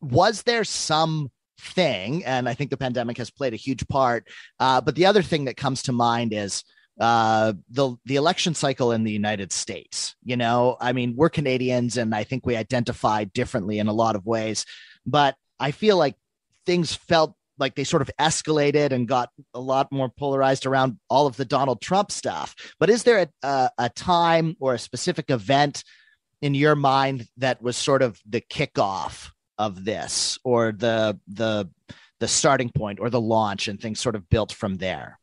[0.00, 4.28] was there some thing, and I think the pandemic has played a huge part.
[4.58, 6.64] Uh, but the other thing that comes to mind is
[7.02, 10.14] uh, the the election cycle in the United States.
[10.22, 14.14] You know, I mean, we're Canadians, and I think we identify differently in a lot
[14.14, 14.64] of ways.
[15.04, 16.14] But I feel like
[16.64, 21.26] things felt like they sort of escalated and got a lot more polarized around all
[21.26, 22.54] of the Donald Trump stuff.
[22.78, 25.82] But is there a, a, a time or a specific event
[26.40, 31.68] in your mind that was sort of the kickoff of this, or the the
[32.20, 35.18] the starting point, or the launch, and things sort of built from there?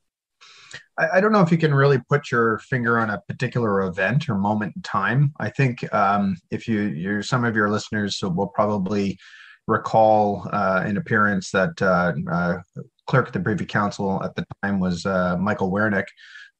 [0.99, 4.29] I, I, don't know if you can really put your finger on a particular event
[4.29, 5.33] or moment in time.
[5.39, 9.17] I think um, if you, you some of your listeners will probably
[9.67, 12.57] recall uh, an appearance that uh, uh,
[13.07, 16.05] clerk at the Privy Council at the time was uh, Michael Wernick.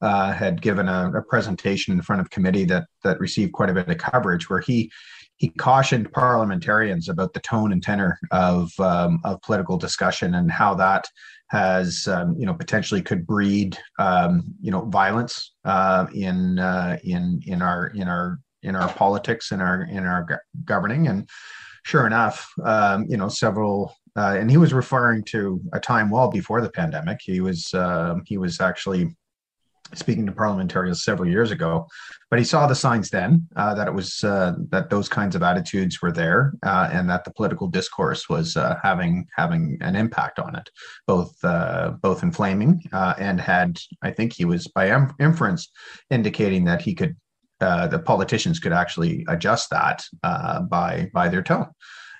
[0.02, 3.74] Uh, had given a, a, presentation in front of committee that that received quite a
[3.74, 4.90] bit of coverage, where he
[5.36, 10.74] he cautioned parliamentarians about the tone and tenor of um, of political discussion and how
[10.74, 11.06] that
[11.50, 17.40] has um, you know potentially could breed um, you know violence uh, in uh, in
[17.46, 21.08] in our in our in our politics in our in our governing.
[21.08, 21.28] And
[21.84, 26.30] sure enough um, you know several uh, and he was referring to a time well
[26.30, 27.18] before the pandemic.
[27.22, 29.16] He was um, he was actually
[29.94, 31.86] speaking to parliamentarians several years ago.
[32.30, 35.42] But he saw the signs then uh, that it was uh, that those kinds of
[35.42, 40.38] attitudes were there, uh, and that the political discourse was uh, having having an impact
[40.38, 40.70] on it,
[41.06, 45.70] both uh, both inflaming uh, and had I think he was by inference
[46.10, 47.16] indicating that he could
[47.58, 51.66] the politicians could actually adjust that by by their tone.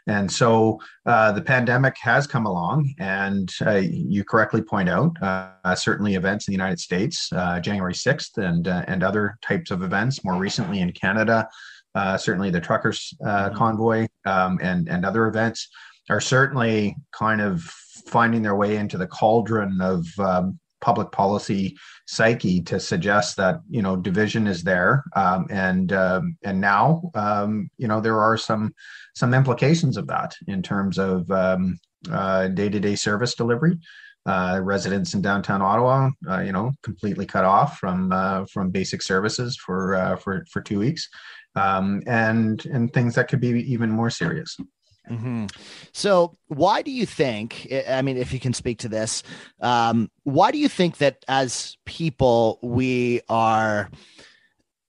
[0.06, 5.74] And so uh, the pandemic has come along, and uh, you correctly point out uh,
[5.74, 9.82] certainly events in the United States, uh, January 6th, and uh, and other types of
[9.82, 10.24] events.
[10.24, 11.48] More recently in Canada,
[11.94, 13.56] uh, certainly the truckers mm-hmm.
[13.56, 15.68] convoy um, and and other events
[16.08, 17.62] are certainly kind of
[18.06, 23.82] finding their way into the cauldron of um, public policy psyche to suggest that you
[23.82, 25.04] know division is there.
[25.14, 28.74] Um, and um, and now um, you know there are some
[29.14, 31.78] some implications of that in terms of um,
[32.10, 33.78] uh, day-to-day service delivery.
[34.26, 39.00] Uh, residents in downtown Ottawa, uh, you know, completely cut off from uh, from basic
[39.00, 41.08] services for uh, for for two weeks,
[41.56, 44.58] um, and and things that could be even more serious.
[45.08, 45.46] Mm-hmm.
[45.92, 47.68] So, why do you think?
[47.88, 49.22] I mean, if you can speak to this,
[49.60, 53.90] um, why do you think that as people we are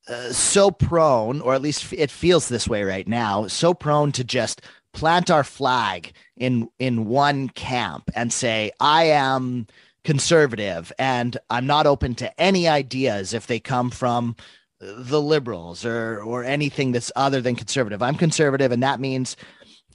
[0.08, 4.24] uh, so prone, or at least it feels this way right now, so prone to
[4.24, 4.62] just
[4.94, 9.68] plant our flag in in one camp and say, "I am."
[10.04, 14.36] conservative and i'm not open to any ideas if they come from
[14.80, 19.38] the liberals or or anything that's other than conservative i'm conservative and that means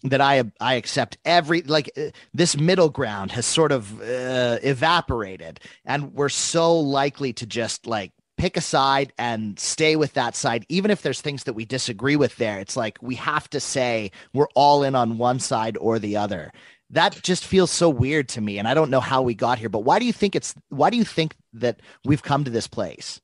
[0.05, 5.61] that I I accept every like uh, this middle ground has sort of uh, evaporated,
[5.85, 10.67] and we're so likely to just like pick a side and stay with that side,
[10.69, 12.37] even if there's things that we disagree with.
[12.37, 16.17] There, it's like we have to say we're all in on one side or the
[16.17, 16.53] other.
[16.91, 19.69] That just feels so weird to me, and I don't know how we got here.
[19.69, 20.55] But why do you think it's?
[20.69, 23.21] Why do you think that we've come to this place?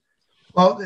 [0.54, 0.82] Well,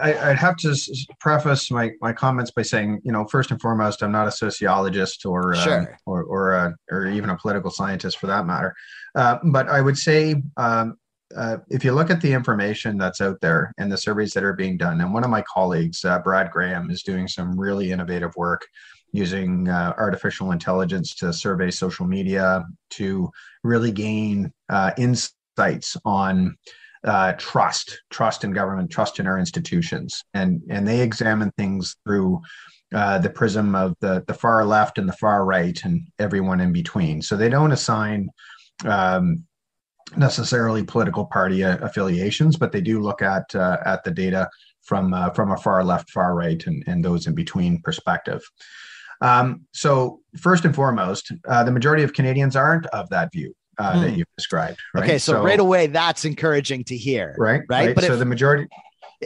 [0.00, 0.76] I, would have to
[1.20, 5.24] preface my, my comments by saying, you know, first and foremost, I'm not a sociologist
[5.24, 5.80] or uh, sure.
[5.80, 8.74] um, or or, a, or even a political scientist for that matter.
[9.14, 10.98] Uh, but I would say, um,
[11.36, 14.52] uh, if you look at the information that's out there and the surveys that are
[14.52, 18.34] being done, and one of my colleagues, uh, Brad Graham, is doing some really innovative
[18.36, 18.64] work
[19.12, 23.30] using uh, artificial intelligence to survey social media to
[23.64, 26.56] really gain uh, insights on
[27.06, 32.40] uh, trust, trust in government, trust in our institutions, and and they examine things through
[32.94, 36.72] uh, the prism of the the far left and the far right and everyone in
[36.72, 37.22] between.
[37.22, 38.28] So they don't assign
[38.84, 39.44] um,
[40.16, 44.48] necessarily political party uh, affiliations, but they do look at uh, at the data
[44.82, 48.42] from uh, from a far left, far right, and and those in between perspective.
[49.20, 53.92] Um, so first and foremost, uh, the majority of Canadians aren't of that view uh,
[53.92, 54.00] mm.
[54.02, 54.16] that hmm.
[54.16, 54.78] you've described.
[54.94, 55.04] Right?
[55.04, 57.34] Okay, so, so, right away, that's encouraging to hear.
[57.38, 57.86] Right, right.
[57.86, 57.94] right?
[57.94, 58.68] But so if, the majority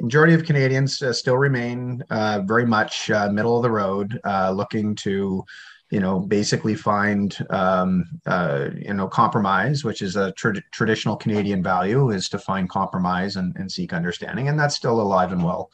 [0.01, 4.51] majority of Canadians uh, still remain uh, very much uh, middle of the road, uh,
[4.51, 5.45] looking to
[5.91, 11.63] you know basically find um, uh, you know compromise, which is a tra- traditional Canadian
[11.63, 15.71] value, is to find compromise and, and, seek understanding, and that's still alive and well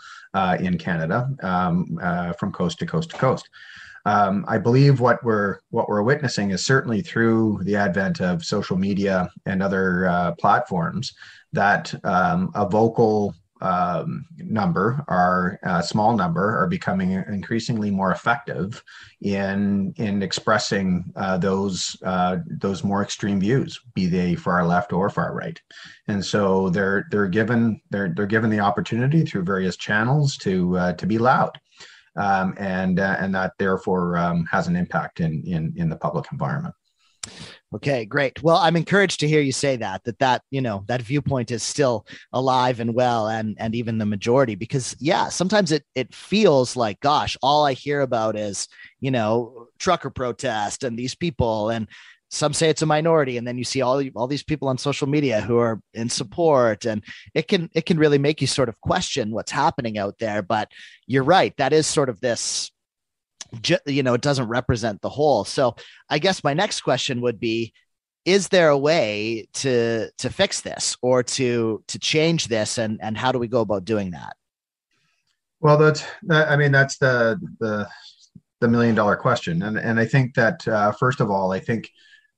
[0.60, 1.98] in Canada um,
[2.38, 3.48] from coast to coast to coast
[4.06, 8.78] um, I believe what we're what we're witnessing is certainly through the advent of social
[8.78, 11.12] media and other uh, platforms
[11.52, 18.80] that um, a vocal um, number, our uh, small number, are becoming increasingly more effective
[19.22, 25.10] in in expressing uh, those uh, those more extreme views, be they far left or
[25.10, 25.60] far right.
[26.06, 30.92] And so they're they're given they're they're given the opportunity through various channels to uh,
[30.92, 31.58] to be loud
[32.16, 36.26] um, and uh, and that therefore um, has an impact in in in the public
[36.32, 36.74] environment.
[37.74, 38.40] Okay, great.
[38.42, 41.62] Well, I'm encouraged to hear you say that that that you know that viewpoint is
[41.62, 44.54] still alive and well, and and even the majority.
[44.54, 48.68] Because yeah, sometimes it it feels like, gosh, all I hear about is
[49.00, 51.88] you know trucker protest and these people, and
[52.28, 55.06] some say it's a minority and then you see all all these people on social
[55.06, 57.02] media who are in support and
[57.34, 60.42] it can it can really make you sort of question what's happening out there.
[60.42, 60.70] But
[61.06, 62.70] you're right that is sort of this
[63.86, 65.44] you know it doesn't represent the whole.
[65.44, 65.76] So
[66.10, 67.72] i guess my next question would be
[68.24, 73.16] is there a way to to fix this or to to change this and and
[73.16, 74.36] how do we go about doing that?
[75.60, 77.88] Well that's that, i mean that's the the
[78.60, 79.62] the million dollar question.
[79.62, 81.88] And and i think that uh, first of all i think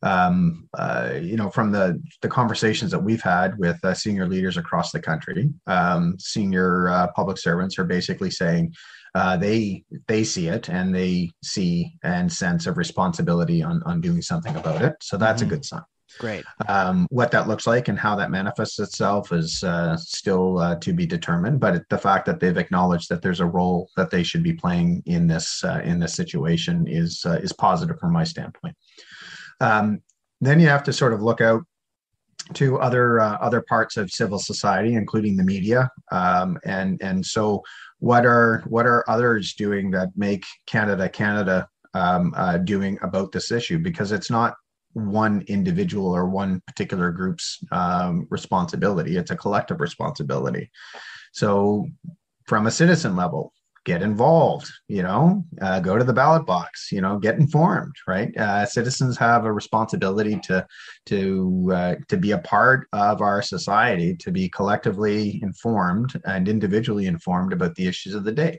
[0.02, 4.56] um, uh, you know, from the the conversations that we've had with uh, senior leaders
[4.56, 8.72] across the country, um, senior uh, public servants are basically saying
[9.14, 14.22] uh, they they see it and they see and sense of responsibility on on doing
[14.22, 14.94] something about it.
[15.02, 15.52] So that's mm-hmm.
[15.52, 15.82] a good sign.
[16.18, 16.44] Great.
[16.68, 20.92] Um, what that looks like and how that manifests itself is uh, still uh, to
[20.92, 21.60] be determined.
[21.60, 25.02] But the fact that they've acknowledged that there's a role that they should be playing
[25.06, 28.76] in this uh, in this situation is uh, is positive from my standpoint.
[29.60, 30.02] Um,
[30.40, 31.62] then you have to sort of look out
[32.54, 37.62] to other uh, other parts of civil society, including the media, um, and and so
[37.98, 43.50] what are what are others doing that make Canada Canada um, uh, doing about this
[43.50, 43.78] issue?
[43.78, 44.54] Because it's not
[44.94, 50.70] one individual or one particular group's um, responsibility; it's a collective responsibility.
[51.32, 51.86] So,
[52.46, 53.52] from a citizen level,
[53.90, 55.20] get involved you know
[55.62, 58.36] uh, go to the ballot box you know get informed right?
[58.36, 60.66] Uh, citizens have a responsibility to
[61.06, 67.06] to uh, to be a part of our society to be collectively informed and individually
[67.06, 68.58] informed about the issues of the day.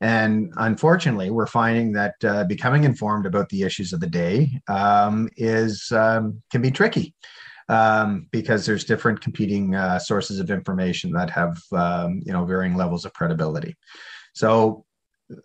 [0.00, 5.28] And unfortunately we're finding that uh, becoming informed about the issues of the day um,
[5.36, 7.14] is um, can be tricky
[7.68, 12.76] um, because there's different competing uh, sources of information that have um, you know varying
[12.76, 13.76] levels of credibility
[14.38, 14.84] so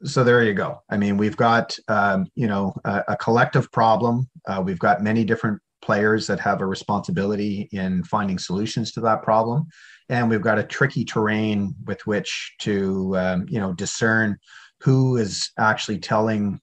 [0.04, 0.82] so there you go.
[0.90, 4.30] I mean, we've got um, you know a, a collective problem.
[4.48, 9.24] Uh, we've got many different players that have a responsibility in finding solutions to that
[9.24, 9.66] problem,
[10.10, 14.38] and we've got a tricky terrain with which to um, you know discern
[14.82, 16.60] who is actually telling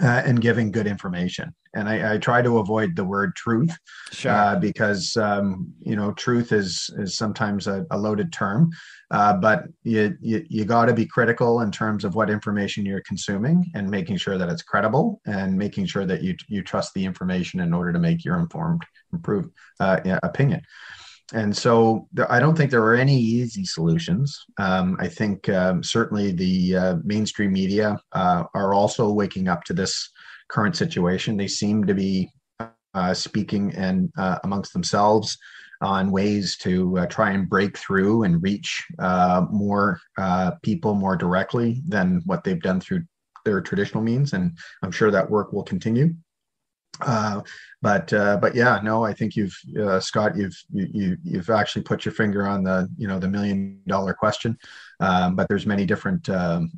[0.00, 1.52] uh, and giving good information.
[1.74, 3.76] And I, I, try to avoid the word truth
[4.10, 4.32] sure.
[4.32, 8.70] uh, because um, you know truth is is sometimes a, a loaded term,
[9.10, 13.02] uh, but you you, you got to be critical in terms of what information you're
[13.06, 17.04] consuming and making sure that it's credible and making sure that you you trust the
[17.04, 19.50] information in order to make your informed improved
[19.80, 20.62] uh, opinion.
[21.32, 24.44] And so I don't think there are any easy solutions.
[24.58, 29.72] Um, I think um, certainly the uh, mainstream media uh, are also waking up to
[29.72, 30.10] this
[30.52, 31.36] current situation.
[31.36, 32.30] They seem to be
[32.94, 35.38] uh, speaking and uh, amongst themselves
[35.80, 39.98] on ways to uh, try and break through and reach uh, more
[40.62, 43.02] people more directly than what they've done through
[43.44, 44.34] their traditional means.
[44.34, 46.14] And I'm sure that work will continue.
[47.00, 47.40] Uh,
[47.80, 52.04] but uh, but yeah, no, I think you've uh, Scott, you've you, you've actually put
[52.04, 54.56] your finger on the you know the million dollar question.
[55.00, 56.28] Um, but there's many different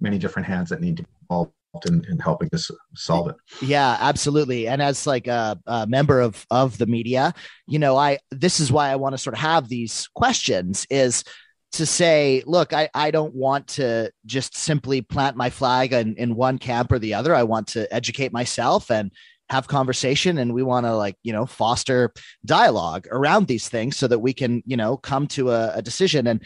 [0.00, 1.52] many different hands that need to be involved
[1.86, 3.36] in, in, helping us solve it.
[3.62, 4.68] Yeah, absolutely.
[4.68, 7.34] And as like a, a, member of of the media,
[7.66, 11.24] you know, I this is why I want to sort of have these questions is
[11.72, 16.36] to say, look, I, I don't want to just simply plant my flag in, in
[16.36, 17.34] one camp or the other.
[17.34, 19.10] I want to educate myself and
[19.50, 22.12] have conversation and we want to like you know foster
[22.44, 26.26] dialogue around these things so that we can you know come to a, a decision
[26.26, 26.42] and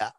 [0.00, 0.10] uh,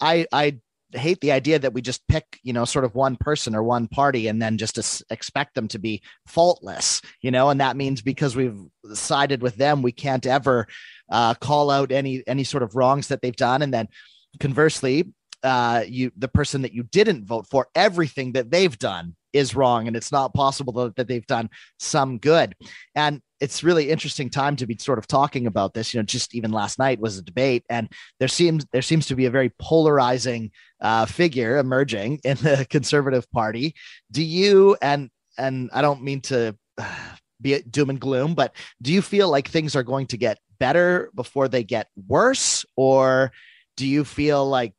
[0.00, 0.56] i i
[0.94, 3.88] hate the idea that we just pick you know sort of one person or one
[3.88, 8.36] party and then just expect them to be faultless you know and that means because
[8.36, 8.58] we've
[8.92, 10.66] sided with them we can't ever
[11.10, 13.62] uh, call out any any sort of wrongs that they've done.
[13.62, 13.88] And then
[14.40, 19.54] conversely uh, you the person that you didn't vote for everything that they've done is
[19.54, 22.54] wrong and it's not possible that they've done some good.
[22.94, 26.34] And it's really interesting time to be sort of talking about this you know just
[26.34, 29.52] even last night was a debate and there seems there seems to be a very
[29.58, 33.74] polarizing uh, figure emerging in the conservative party.
[34.10, 36.56] Do you and and i don't mean to
[37.40, 41.10] be doom and gloom but do you feel like things are going to get better
[41.14, 42.64] before they get worse?
[42.76, 43.32] Or
[43.76, 44.72] do you feel like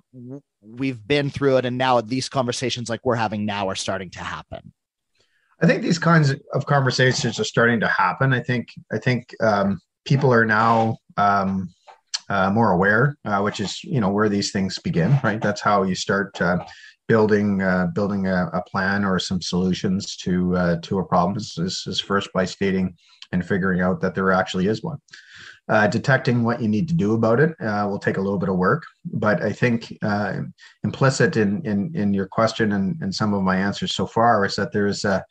[0.61, 4.19] we've been through it and now these conversations like we're having now are starting to
[4.19, 4.73] happen
[5.61, 8.33] i think these kinds of conversations are starting to happen.
[8.33, 11.69] I think i think um, people are now um,
[12.29, 15.41] uh, more aware uh, which is you know where these things begin right?
[15.41, 16.57] That's how you start uh,
[17.07, 21.35] building uh, building a, a, plan or some solutions to uh, to a problem.
[21.35, 22.95] This is first by stating
[23.31, 24.97] and figuring out that there actually is one
[25.67, 28.49] uh, detecting what you need to do about it uh, will take a little bit
[28.49, 30.41] of work, but I think uh,
[30.83, 34.55] implicit in, in in your question and, and some of my answers so far is
[34.55, 35.25] that there is a,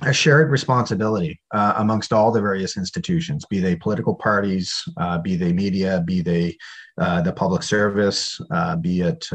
[0.00, 5.36] a shared responsibility uh, amongst all the various institutions, be they political parties, uh, be
[5.36, 6.56] they media, be they
[6.98, 8.40] uh, the public service,
[8.80, 9.28] be it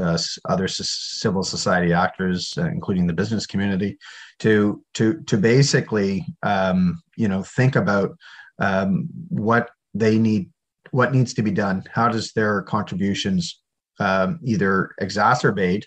[0.50, 3.98] other civil society actors, including the business community,
[4.40, 8.18] to to to basically um, you know think about
[8.60, 10.50] um, what they need
[10.92, 11.84] what needs to be done?
[11.92, 13.62] How does their contributions
[14.00, 15.84] um, either exacerbate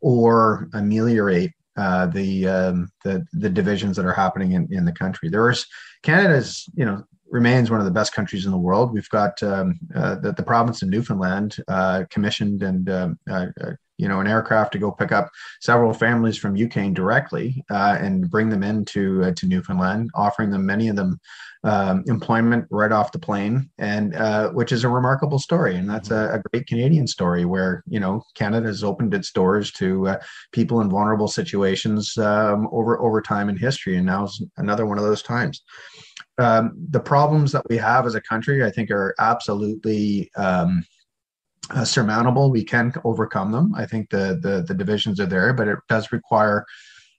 [0.00, 5.28] or ameliorate uh, the, um, the the divisions that are happening in, in the country?
[5.28, 5.66] There's
[6.02, 8.92] canada's you know remains one of the best countries in the world.
[8.92, 13.72] We've got um, uh, the, the province of newfoundland uh, commissioned and um, uh, uh,
[14.00, 15.30] you know, an aircraft to go pick up
[15.60, 20.64] several families from UK directly uh, and bring them into uh, to Newfoundland, offering them
[20.64, 21.20] many of them
[21.64, 25.76] um, employment right off the plane, and uh, which is a remarkable story.
[25.76, 29.70] And that's a, a, great Canadian story where you know Canada has opened its doors
[29.72, 30.18] to uh,
[30.52, 34.96] people in vulnerable situations um, over over time in history, and now is another one
[34.96, 35.62] of those times.
[36.38, 40.82] Um, the problems that we have as a country, I think, are absolutely um,
[41.70, 42.50] uh, surmountable.
[42.50, 43.74] We can overcome them.
[43.74, 46.64] I think the, the, the divisions are there, but it does require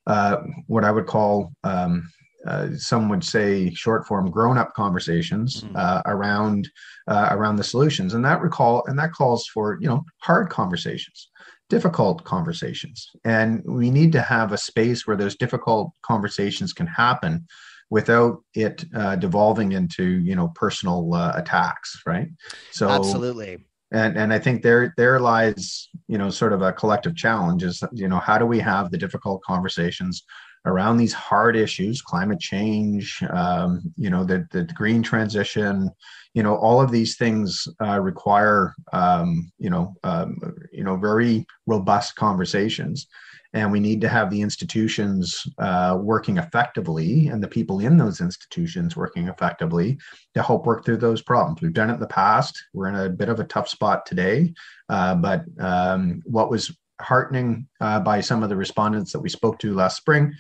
[0.08, 0.38] uh,
[0.68, 2.10] what I would call um,
[2.46, 5.76] uh, some would say short form grown up conversations mm.
[5.76, 6.70] uh, around
[7.08, 11.30] uh, around the solutions, and that recall and that calls for you know hard conversations,
[11.70, 17.46] difficult conversations, and we need to have a space where those difficult conversations can happen
[17.92, 22.30] without it uh, devolving into you know personal uh, attacks right
[22.72, 23.60] so absolutely
[23.92, 27.84] and and i think there there lies you know sort of a collective challenge is
[27.92, 30.24] you know how do we have the difficult conversations
[30.66, 35.90] around these hard issues climate change um, you know the, the green transition
[36.34, 40.38] you know all of these things uh, require um, you know um,
[40.72, 43.08] you know very robust conversations
[43.54, 48.22] and we need to have the institutions uh, working effectively and the people in those
[48.22, 49.98] institutions working effectively
[50.34, 51.62] to help work through those problems.
[51.62, 52.62] We've done it in the past.
[52.74, 54.54] We're in a bit of a tough spot today
[54.92, 59.58] uh, but um, what was heartening uh, by some of the respondents that we spoke
[59.60, 60.34] to last spring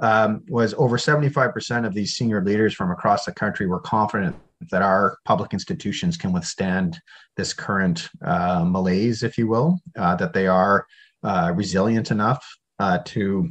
[0.00, 4.36] um, was over 75% of these senior leaders from across the country were confident
[4.70, 6.98] that our public institutions can withstand
[7.36, 10.86] this current uh, malaise, if you will, uh, that they are
[11.22, 13.50] uh, resilient enough uh, to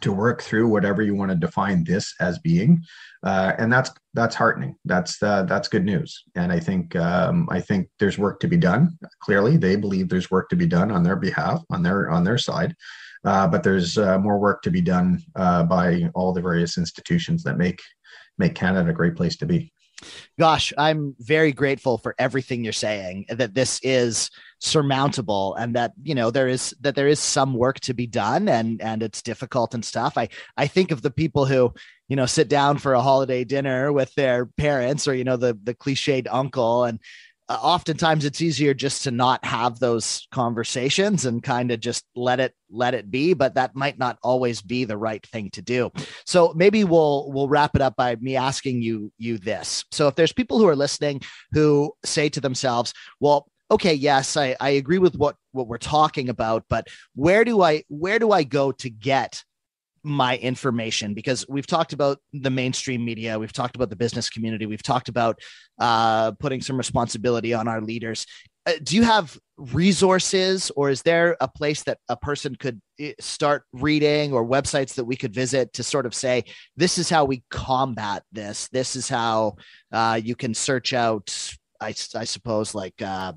[0.00, 2.82] to work through whatever you want to define this as being,
[3.22, 4.76] uh, and that's that's heartening.
[4.84, 6.24] That's uh, that's good news.
[6.34, 8.98] And I think um, I think there's work to be done.
[9.20, 12.38] Clearly, they believe there's work to be done on their behalf, on their on their
[12.38, 12.74] side.
[13.24, 17.42] Uh, but there's uh, more work to be done uh, by all the various institutions
[17.42, 17.80] that make
[18.38, 19.72] make Canada a great place to be.
[20.38, 23.26] Gosh, I'm very grateful for everything you're saying.
[23.28, 27.80] That this is surmountable, and that you know there is that there is some work
[27.80, 30.18] to be done, and and it's difficult and stuff.
[30.18, 31.72] I I think of the people who
[32.08, 35.58] you know sit down for a holiday dinner with their parents, or you know the
[35.62, 36.98] the cliched uncle, and
[37.48, 42.40] uh, oftentimes it's easier just to not have those conversations and kind of just let
[42.40, 45.90] it let it be but that might not always be the right thing to do.
[46.26, 49.84] So maybe we'll we'll wrap it up by me asking you you this.
[49.92, 51.20] So if there's people who are listening
[51.52, 56.28] who say to themselves well okay yes i i agree with what what we're talking
[56.28, 59.42] about but where do i where do i go to get
[60.04, 64.66] my information because we've talked about the mainstream media we've talked about the business community
[64.66, 65.40] we've talked about
[65.80, 68.26] uh, putting some responsibility on our leaders.
[68.66, 73.12] Uh, do you have resources or is there a place that a person could eh,
[73.20, 76.44] start reading or websites that we could visit to sort of say
[76.76, 78.68] this is how we combat this.
[78.68, 79.56] This is how
[79.92, 83.32] uh, you can search out I, I suppose like uh,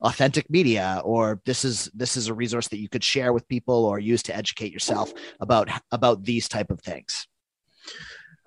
[0.00, 3.84] authentic media or this is this is a resource that you could share with people
[3.84, 7.26] or use to educate yourself about about these type of things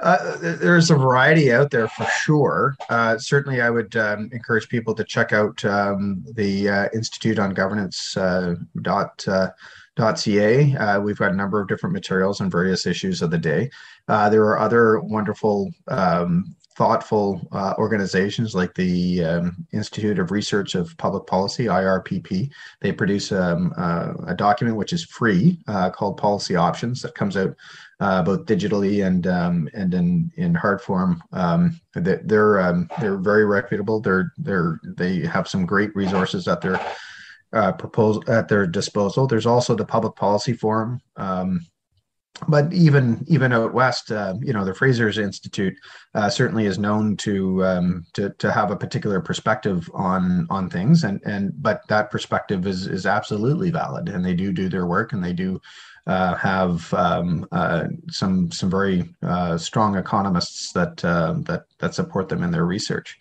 [0.01, 2.75] uh, there's a variety out there for sure.
[2.89, 7.53] Uh, certainly, I would um, encourage people to check out um, the uh, Institute on
[7.53, 9.25] Governance uh, dot.
[9.27, 9.51] Uh,
[9.97, 10.75] .ca.
[10.75, 13.69] Uh, we've got a number of different materials on various issues of the day.
[14.09, 20.95] there are other wonderful um, thoughtful uh, organizations like the um, Institute of Research of
[20.97, 22.51] Public Policy, IRPP.
[22.81, 27.37] They produce um, uh, a document which is free uh, called Policy Options that comes
[27.37, 27.55] out
[28.01, 31.23] uh, both digitally and um, and in in hard form.
[31.31, 34.01] Um, they're they're, um, they're very reputable.
[34.01, 36.79] They're they're they have some great resources at their
[37.53, 39.27] uh, proposal at their disposal.
[39.27, 41.01] There's also the Public Policy Forum.
[42.47, 45.73] But even even out west, uh, you know, the Fraser's Institute
[46.13, 51.05] uh, certainly is known to, um, to to have a particular perspective on on things,
[51.05, 55.13] and and but that perspective is is absolutely valid, and they do do their work,
[55.13, 55.61] and they do
[56.07, 62.27] uh, have um, uh, some some very uh, strong economists that uh, that that support
[62.27, 63.17] them in their research.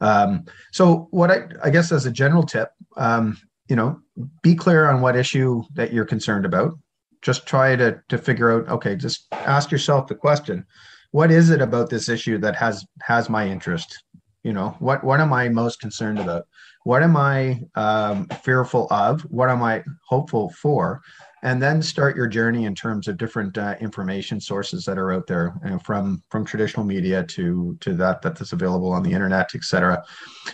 [0.00, 3.38] Um, so, what I I guess as a general tip, um,
[3.68, 4.00] you know,
[4.42, 6.76] be clear on what issue that you're concerned about
[7.26, 10.64] just try to to figure out okay just ask yourself the question
[11.16, 14.02] what is it about this issue that has has my interest?
[14.42, 16.44] You know what what am i most concerned about?
[16.84, 19.22] What am i um, fearful of?
[19.22, 21.00] What am i hopeful for?
[21.42, 25.26] And then start your journey in terms of different uh, information sources that are out
[25.26, 29.12] there you know, from from traditional media to to that that is available on the
[29.12, 30.02] internet etc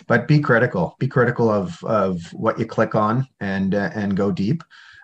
[0.07, 0.95] but be critical.
[0.97, 4.63] Be critical of of what you click on and uh, and go deep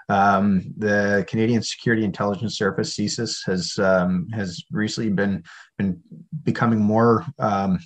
[0.09, 5.43] Um, the Canadian Security Intelligence Service (CSIS) has um, has recently been
[5.77, 6.01] been
[6.43, 7.79] becoming more um,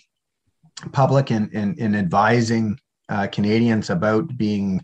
[0.91, 2.78] public in, in, in advising
[3.09, 4.82] uh, Canadians about being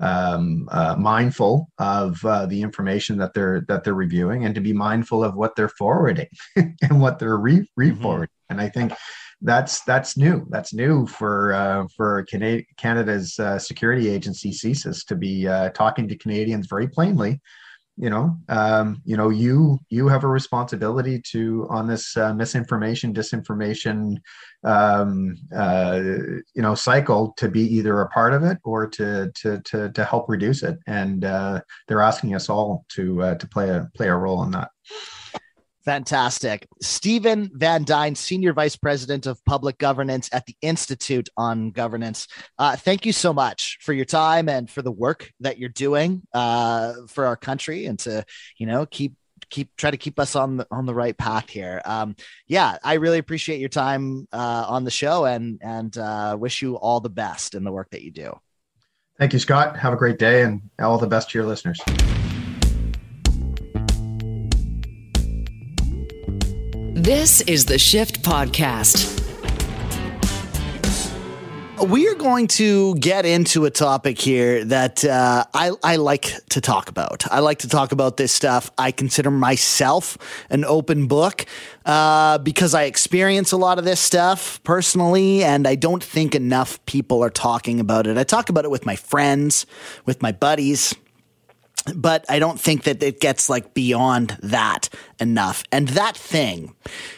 [0.00, 4.72] um, uh, mindful of uh, the information that they're that they're reviewing and to be
[4.72, 8.28] mindful of what they're forwarding and what they're re forwarding.
[8.28, 8.50] Mm-hmm.
[8.50, 8.92] And I think
[9.42, 10.46] that's that's new.
[10.50, 16.08] That's new for uh, for Canada, Canada's uh, security agency CSIS to be uh, talking
[16.08, 17.40] to Canadians very plainly.
[17.98, 23.12] You know um, you know you you have a responsibility to on this uh, misinformation
[23.12, 24.16] disinformation
[24.64, 26.00] um, uh,
[26.54, 30.04] you know cycle to be either a part of it or to to to, to
[30.04, 30.78] help reduce it.
[30.86, 34.70] And uh, they're asking us all to to play a play a role in that
[35.84, 36.66] Fantastic.
[36.80, 42.28] Stephen Van Dine, Senior Vice President of Public Governance at the Institute on Governance.
[42.58, 46.22] Uh, thank you so much for your time and for the work that you're doing
[46.32, 48.24] uh, for our country and to,
[48.58, 49.14] you know, keep
[49.50, 51.82] keep try to keep us on the on the right path here.
[51.84, 52.16] Um,
[52.46, 56.76] yeah, I really appreciate your time uh, on the show and and uh, wish you
[56.76, 58.38] all the best in the work that you do.
[59.18, 59.76] Thank you, Scott.
[59.78, 61.80] Have a great day and all the best to your listeners.
[67.02, 69.18] This is the Shift Podcast.
[71.84, 76.60] We are going to get into a topic here that uh, I, I like to
[76.60, 77.24] talk about.
[77.28, 78.70] I like to talk about this stuff.
[78.78, 80.16] I consider myself
[80.48, 81.44] an open book
[81.84, 86.86] uh, because I experience a lot of this stuff personally, and I don't think enough
[86.86, 88.16] people are talking about it.
[88.16, 89.66] I talk about it with my friends,
[90.06, 90.94] with my buddies,
[91.94, 95.64] but I don't think that it gets like beyond that enough.
[95.72, 96.74] And that thing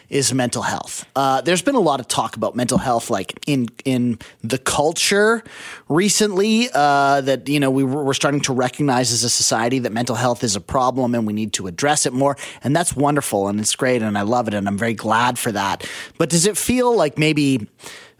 [0.09, 1.07] is mental health.
[1.15, 5.43] Uh, there's been a lot of talk about mental health, like in in the culture
[5.89, 6.69] recently.
[6.73, 10.43] Uh, that you know we we're starting to recognize as a society that mental health
[10.43, 12.37] is a problem and we need to address it more.
[12.63, 15.53] And that's wonderful and it's great and I love it and I'm very glad for
[15.53, 15.89] that.
[16.17, 17.69] But does it feel like maybe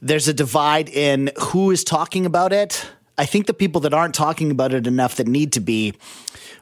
[0.03, 2.87] there's a divide in who is talking about it?
[3.17, 5.95] I think the people that aren't talking about it enough that need to be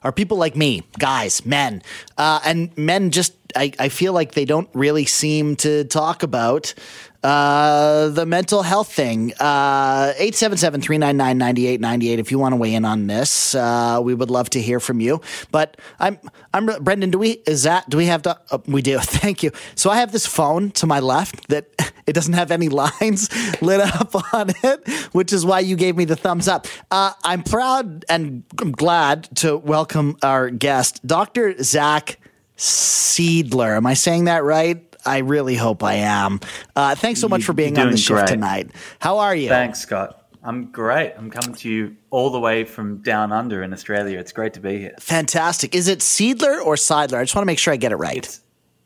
[0.05, 1.83] are people like me, guys, men.
[2.19, 6.75] Uh, and men just, I, I feel like they don't really seem to talk about
[7.23, 9.33] uh, the mental health thing.
[9.39, 13.55] Uh, 877-399-9898 if you want to weigh in on this.
[13.55, 15.21] Uh, we would love to hear from you.
[15.51, 16.19] But I'm
[16.53, 18.99] I'm Brendan, do we is that do we have to oh, we do.
[19.01, 19.51] Thank you.
[19.75, 21.69] So I have this phone to my left that
[22.07, 23.29] it doesn't have any lines
[23.63, 26.67] lit up on it, which is why you gave me the thumbs up.
[26.91, 31.63] Uh, I'm proud and I'm glad to welcome our guest, Dr.
[31.63, 32.19] Zac
[32.57, 33.77] Seidler.
[33.77, 34.92] Am I saying that right?
[35.05, 36.41] I really hope I am.
[36.77, 38.71] Uh, thanks so much for being on the show tonight.
[38.99, 39.49] How are you?
[39.49, 40.19] Thanks, Scott.
[40.45, 41.15] I'm great.
[41.17, 44.19] I'm coming to you all the way from down under in Australia.
[44.19, 44.95] It's great to be here.
[44.99, 45.75] Fantastic.
[45.75, 47.19] Is it Seedler or Seidler?
[47.19, 48.19] I just want to make sure I get it right.
[48.19, 48.42] It's,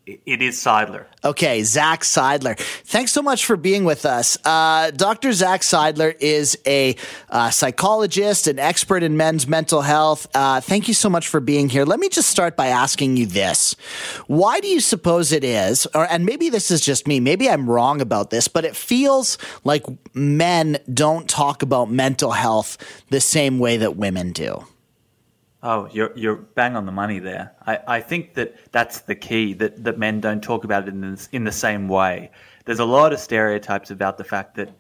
[0.07, 1.07] it is Seidler.
[1.24, 2.57] Okay, Zac Seidler.
[2.59, 4.38] Thanks so much for being with us.
[4.44, 5.32] Uh, Dr.
[5.32, 6.94] Zac Seidler is a
[7.28, 10.28] uh, psychologist, an expert in men's mental health.
[10.34, 11.84] Uh, thank you so much for being here.
[11.84, 13.74] Let me just start by asking you this.
[14.28, 17.68] Why do you suppose it is, or, and maybe this is just me, maybe I'm
[17.68, 19.84] wrong about this, but it feels like
[20.14, 22.78] men don't talk about mental health
[23.11, 24.64] the same way that women do?
[25.68, 27.52] Oh, you're you're bang on the money there.
[27.66, 31.00] I, I think that that's the key that, that men don't talk about it in
[31.00, 32.30] the, in the same way.
[32.66, 34.70] There's a lot of stereotypes about the fact that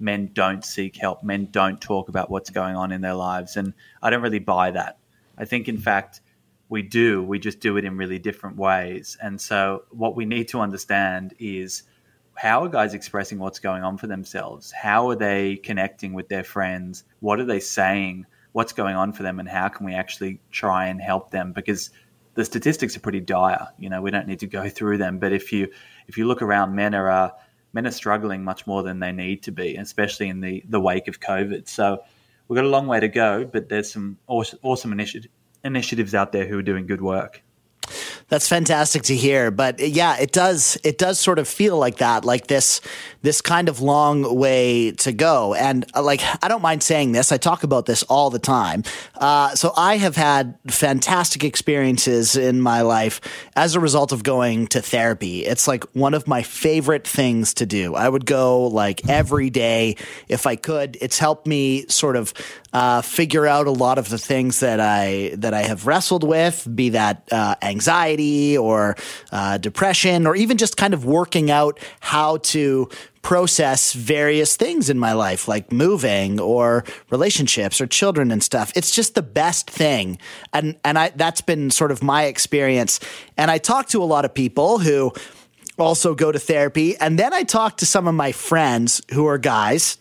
[0.00, 3.72] men don't seek help, men don't talk about what's going on in their lives, and
[4.02, 4.98] I don't really buy that.
[5.38, 6.20] I think, in fact,
[6.68, 7.22] we do.
[7.22, 9.16] We just do it in really different ways.
[9.22, 11.84] And so, what we need to understand is
[12.34, 14.72] how are guys expressing what's going on for themselves?
[14.72, 17.04] How are they connecting with their friends?
[17.20, 18.26] What are they saying?
[18.52, 21.90] What's going on for them and how can we actually try and help them because
[22.34, 23.68] the statistics are pretty dire.
[23.78, 25.68] You know, we don't need to go through them, but if you
[26.08, 27.30] if you look around, men are uh,
[27.72, 31.08] men are struggling much more than they need to be, especially in the the wake
[31.08, 31.68] of COVID.
[31.68, 32.02] So
[32.48, 35.30] we've got a long way to go, but there's some awesome, awesome initiative,
[35.64, 37.42] initiatives out there who are doing good work.
[38.28, 39.50] That's fantastic to hear.
[39.50, 42.80] But yeah, it does it does sort of feel like that, like this
[43.22, 45.54] this kind of long way to go.
[45.54, 48.84] And uh, like I don't mind saying this, I talk about this all the time.
[49.16, 53.20] Uh, so I have had fantastic experiences in my life
[53.56, 55.44] as a result of going to therapy.
[55.44, 57.94] It's like one of my favorite things to do.
[57.94, 59.96] I would go like every day
[60.28, 60.96] if I could.
[61.00, 62.32] It's helped me sort of
[62.72, 66.66] uh, figure out a lot of the things that I that I have wrestled with,
[66.74, 68.96] be that uh, anxiety or
[69.30, 72.88] uh, depression, or even just kind of working out how to
[73.20, 78.72] process various things in my life, like moving or relationships or children and stuff.
[78.74, 80.18] It's just the best thing,
[80.52, 83.00] and and I that's been sort of my experience.
[83.36, 85.12] And I talk to a lot of people who
[85.78, 89.38] also go to therapy, and then I talk to some of my friends who are
[89.38, 89.98] guys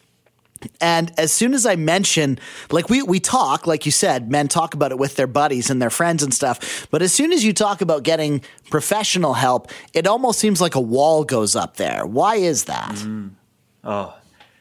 [0.80, 2.40] and as soon as I mention,
[2.72, 5.82] like we we talk, like you said, men talk about it with their buddies and
[5.82, 6.88] their friends and stuff.
[6.92, 10.82] But as soon as you talk about getting professional help, it almost seems like a
[10.82, 12.06] wall goes up there.
[12.06, 12.96] Why is that?
[12.96, 13.32] Mm.
[13.84, 14.16] Oh,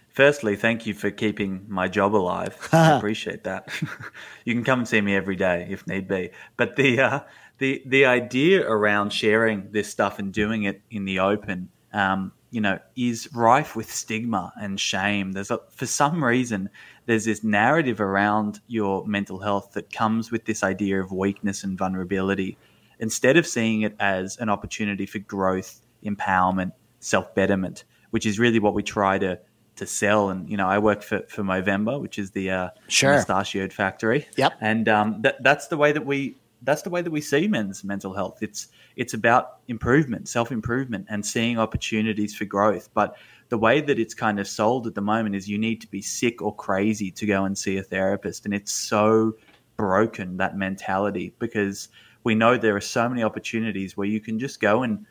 [0.08, 2.56] firstly, thank you for keeping my job alive.
[2.72, 3.68] I appreciate that.
[4.44, 6.30] you can come and see me every day if need be.
[6.56, 7.20] But the uh,
[7.58, 11.68] the the idea around sharing this stuff and doing it in the open.
[11.92, 15.32] Um, you know, is rife with stigma and shame.
[15.32, 16.68] There's a, for some reason,
[17.06, 21.78] there's this narrative around your mental health that comes with this idea of weakness and
[21.78, 22.58] vulnerability.
[22.98, 28.58] Instead of seeing it as an opportunity for growth, empowerment, self betterment, which is really
[28.58, 29.38] what we try to
[29.76, 30.28] to sell.
[30.28, 33.14] And you know, I work for for Movember, which is the uh, sure.
[33.14, 34.26] mustachioed factory.
[34.36, 34.52] Yep.
[34.60, 37.84] And um, that, that's the way that we that's the way that we see men's
[37.84, 38.38] mental health.
[38.42, 42.88] It's it's about improvement, self improvement, and seeing opportunities for growth.
[42.94, 43.16] But
[43.48, 46.02] the way that it's kind of sold at the moment is you need to be
[46.02, 49.34] sick or crazy to go and see a therapist, and it's so
[49.76, 51.88] broken that mentality because
[52.24, 55.06] we know there are so many opportunities where you can just go and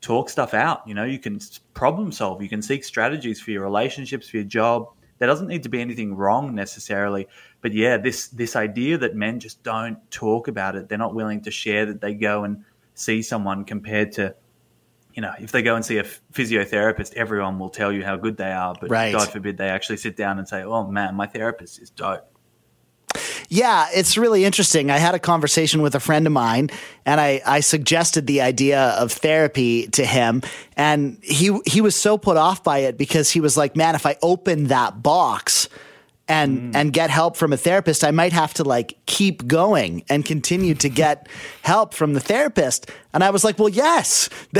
[0.00, 0.86] talk stuff out.
[0.86, 1.40] You know, you can
[1.74, 4.88] problem solve, you can seek strategies for your relationships, for your job.
[5.20, 7.28] There doesn't need to be anything wrong necessarily,
[7.60, 11.42] but yeah, this this idea that men just don't talk about it, they're not willing
[11.42, 12.64] to share that they go and
[12.94, 14.34] see someone compared to
[15.14, 18.36] you know, if they go and see a physiotherapist, everyone will tell you how good
[18.36, 18.74] they are.
[18.80, 19.12] But right.
[19.12, 22.26] God forbid they actually sit down and say, "Oh man, my therapist is dope."
[23.48, 24.90] Yeah, it's really interesting.
[24.90, 26.70] I had a conversation with a friend of mine,
[27.04, 30.42] and I, I suggested the idea of therapy to him,
[30.76, 34.06] and he he was so put off by it because he was like, "Man, if
[34.06, 35.68] I open that box."
[36.30, 36.76] And mm.
[36.76, 40.76] and get help from a therapist, I might have to like keep going and continue
[40.76, 41.28] to get
[41.62, 42.88] help from the therapist.
[43.12, 44.30] And I was like, well, yes,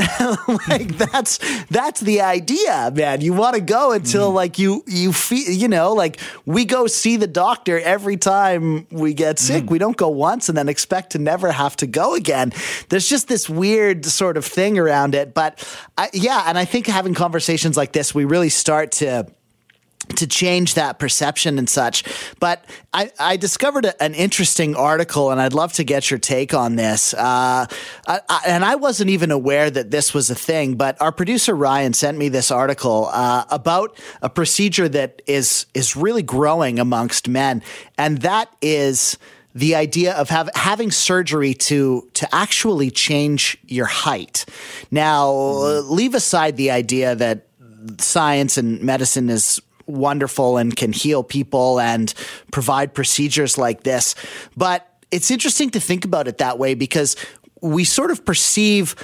[0.67, 3.21] like that's that's the idea, man.
[3.21, 4.35] You want to go until mm.
[4.35, 9.13] like you you feel, you know, like we go see the doctor every time we
[9.13, 9.63] get sick.
[9.63, 9.71] Mm.
[9.71, 12.51] We don't go once and then expect to never have to go again.
[12.89, 15.33] There's just this weird sort of thing around it.
[15.33, 15.65] But
[15.97, 19.31] I, yeah, and I think having conversations like this, we really start to
[20.17, 22.03] to change that perception and such.
[22.39, 26.53] But I, I discovered a, an interesting article, and I'd love to get your take
[26.53, 27.13] on this.
[27.13, 27.65] Uh,
[28.07, 31.55] I, I, and I wasn't even aware that this was a thing, but our producer
[31.55, 37.27] Ryan sent me this article uh, about a procedure that is is really growing amongst
[37.27, 37.61] men,
[37.97, 39.17] and that is
[39.53, 44.45] the idea of have, having surgery to to actually change your height.
[44.89, 45.93] Now, mm-hmm.
[45.93, 47.47] leave aside the idea that
[47.99, 49.61] science and medicine is
[49.91, 52.13] wonderful and can heal people and
[52.51, 54.15] provide procedures like this.
[54.55, 57.15] But it's interesting to think about it that way because
[57.61, 58.95] we sort of perceive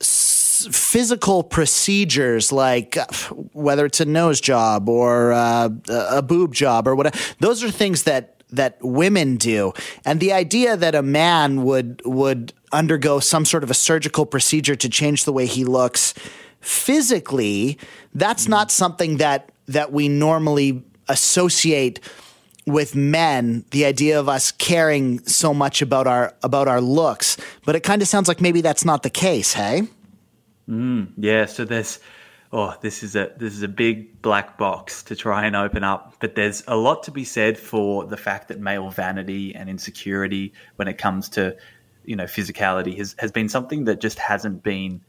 [0.00, 3.06] physical procedures like uh,
[3.52, 8.02] whether it's a nose job or uh, a boob job or whatever those are things
[8.02, 9.72] that that women do
[10.04, 14.76] and the idea that a man would would undergo some sort of a surgical procedure
[14.76, 16.12] to change the way he looks
[16.60, 17.78] physically
[18.14, 22.00] that's not something that that we normally associate
[22.66, 27.36] with men the idea of us caring so much about our about our looks.
[27.64, 29.82] But it kind of sounds like maybe that's not the case hey?
[30.68, 31.98] Mm, yeah so there's
[32.52, 36.14] oh this is a this is a big black box to try and open up
[36.20, 40.52] but there's a lot to be said for the fact that male vanity and insecurity
[40.76, 41.56] when it comes to
[42.04, 45.00] you know physicality has, has been something that just hasn't been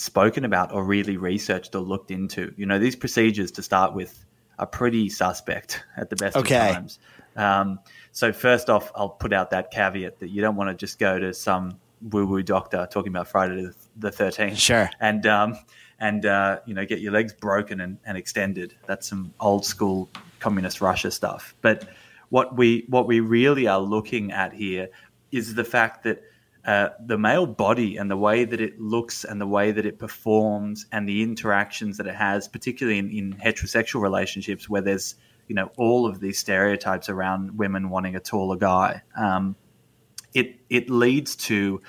[0.00, 2.52] spoken about or really researched or looked into.
[2.56, 4.24] You know, these procedures to start with
[4.58, 6.70] are pretty suspect at the best okay.
[6.70, 6.98] of times.
[7.36, 7.80] Um,
[8.12, 11.18] so first off, I'll put out that caveat that you don't want to just go
[11.18, 11.78] to some
[12.10, 15.58] woo-woo doctor talking about Friday the Thirteenth, sure, and um,
[16.00, 18.74] and uh, you know get your legs broken and, and extended.
[18.86, 20.08] That's some old school
[20.40, 21.54] communist Russia stuff.
[21.60, 21.88] But
[22.30, 24.88] what we what we really are looking at here
[25.30, 26.22] is the fact that
[26.64, 29.98] uh, the male body and the way that it looks and the way that it
[29.98, 35.14] performs and the interactions that it has, particularly in, in heterosexual relationships where there's
[35.48, 39.02] you know all of these stereotypes around women wanting a taller guy.
[39.16, 39.56] Um,
[40.34, 41.80] it it leads to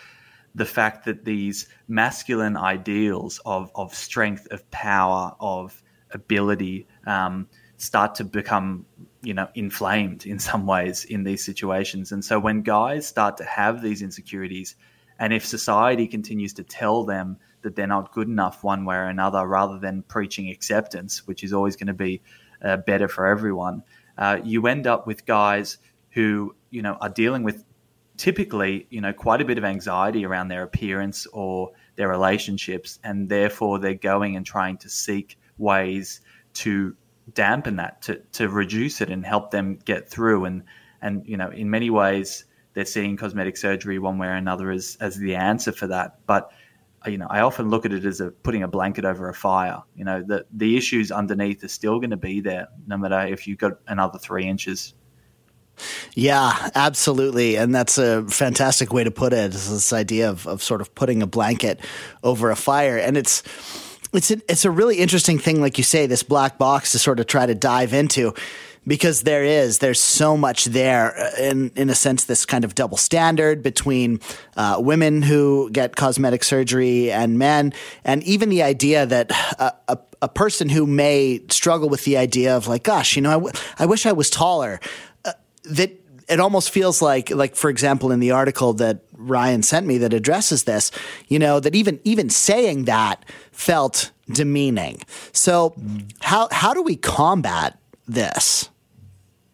[0.55, 7.47] the fact that these masculine ideals of of strength, of power, of ability um,
[7.77, 8.85] start to become
[9.21, 12.11] you know, inflamed in some ways in these situations.
[12.11, 14.75] And so when guys start to have these insecurities,
[15.19, 19.05] and if society continues to tell them that they're not good enough one way or
[19.05, 22.21] another, rather than preaching acceptance, which is always going to be
[22.63, 23.83] uh, better for everyone,
[24.17, 25.77] uh, you end up with guys
[26.11, 27.63] who you know are dealing with
[28.17, 33.29] typically you know quite a bit of anxiety around their appearance or their relationships, and
[33.29, 36.21] therefore they're going and trying to seek ways
[36.53, 36.95] to
[37.33, 40.45] dampen that, to to reduce it, and help them get through.
[40.45, 40.63] And
[41.01, 44.97] and you know in many ways they're seeing cosmetic surgery one way or another as
[44.99, 46.51] as the answer for that, but
[47.05, 49.33] uh, you know, I often look at it as a putting a blanket over a
[49.33, 49.81] fire.
[49.95, 53.47] You know, the the issues underneath are still going to be there, no matter if
[53.47, 54.93] you've got another three inches.
[56.13, 57.55] Yeah, absolutely.
[57.55, 59.55] And that's a fantastic way to put it.
[59.55, 61.79] Is this idea of, of sort of putting a blanket
[62.23, 62.97] over a fire.
[62.97, 63.41] And it's
[64.13, 67.19] it's a, it's a really interesting thing, like you say, this black box to sort
[67.19, 68.33] of try to dive into
[68.87, 72.73] because there is there's so much there uh, in in a sense this kind of
[72.75, 74.19] double standard between
[74.57, 79.99] uh, women who get cosmetic surgery and men and even the idea that a, a,
[80.23, 83.53] a, person who may struggle with the idea of like gosh you know I, w-
[83.77, 84.79] I wish I was taller
[85.25, 85.33] uh,
[85.65, 85.91] that
[86.27, 90.13] it almost feels like like for example in the article that Ryan sent me that
[90.13, 90.91] addresses this
[91.27, 95.01] you know that even even saying that felt demeaning
[95.31, 95.75] so
[96.21, 98.69] how how do we combat this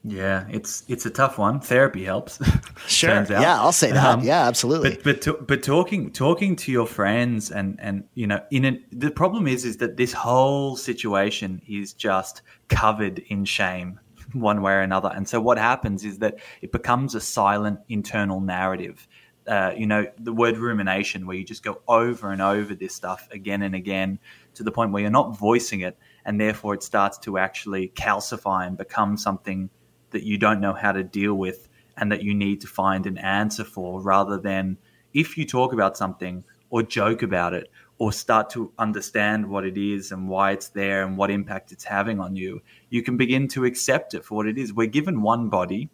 [0.10, 1.60] yeah, it's it's a tough one.
[1.60, 2.40] Therapy helps.
[2.88, 3.26] Sure.
[3.30, 4.06] yeah, I'll say that.
[4.06, 4.92] Um, yeah, absolutely.
[4.92, 8.84] But but, to, but talking talking to your friends and and you know in an,
[8.94, 14.00] the problem is is that this whole situation is just covered in shame
[14.34, 15.12] one way or another.
[15.14, 19.06] And so what happens is that it becomes a silent internal narrative.
[19.48, 23.30] Uh, you know, the word rumination, where you just go over and over this stuff
[23.32, 24.20] again and again
[24.56, 28.68] to the point where you're not voicing it, and therefore it starts to actually calcify
[28.68, 29.70] and become something
[30.12, 33.18] that you don't know how to deal with and that you need to find an
[33.18, 34.78] answer for rather than
[35.14, 39.78] if you talk about something or joke about it or start to understand what it
[39.78, 43.48] is and why it's there and what impact it's having on you, you can begin
[43.48, 44.74] to accept it for what it is.
[44.74, 45.90] We're given one body,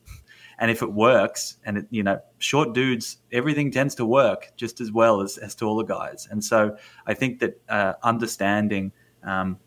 [0.64, 4.80] and if it works, and it, you know, short dudes, everything tends to work just
[4.80, 6.26] as well as, as taller guys.
[6.32, 8.94] And so I think that uh, understanding,
[9.24, 9.60] um,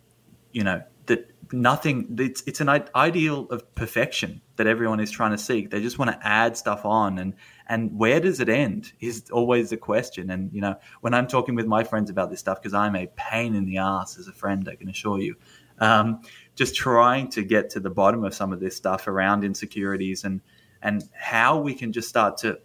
[0.53, 5.39] you know, that nothing it's it's an ideal of perfection that everyone is trying to
[5.39, 5.69] seek.
[5.69, 7.19] They just want to add stuff on.
[7.19, 7.35] And
[7.69, 10.31] and where does it end is always the question.
[10.31, 13.07] And you know when i'm talking with my friends about this stuff because i'm a
[13.17, 15.37] pain in the ass as a friend i can assure you
[15.79, 16.23] um,
[16.55, 20.41] just trying to get to the bottom of some of this stuff around insecurities and
[20.83, 22.59] and how we can just start to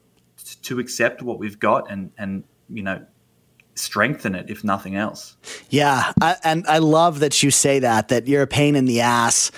[0.63, 3.05] to accept what we've got and and you know
[3.75, 5.37] strengthen it if nothing else.
[5.69, 9.01] Yeah, I, and I love that you say that that you're a pain in the
[9.01, 9.51] ass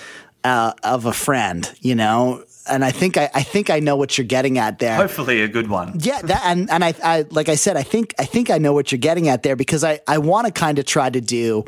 [0.44, 2.44] uh, of a friend, you know.
[2.66, 4.96] And I think I, I think I know what you're getting at there.
[4.96, 5.98] Hopefully, a good one.
[6.00, 8.72] Yeah, that, and and I, I like I said, I think I think I know
[8.72, 11.64] what you're getting at there because I I want to kind of try to do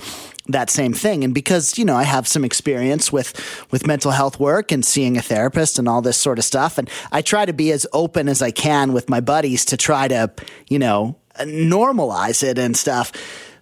[0.49, 3.35] that same thing and because you know I have some experience with
[3.73, 6.89] with mental health work and seeing a therapist and all this sort of stuff and
[7.11, 10.31] I try to be as open as I can with my buddies to try to
[10.69, 13.13] you know normalize it and stuff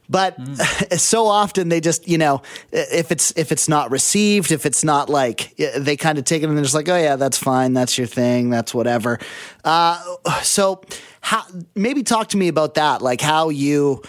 [0.09, 0.99] but mm.
[0.99, 2.43] so often they just you know
[2.73, 6.49] if it's if it's not received if it's not like they kind of take it
[6.49, 9.19] and they're just like oh yeah that's fine that's your thing that's whatever
[9.65, 10.01] uh,
[10.43, 10.83] so
[11.21, 11.43] how
[11.75, 14.03] maybe talk to me about that like how you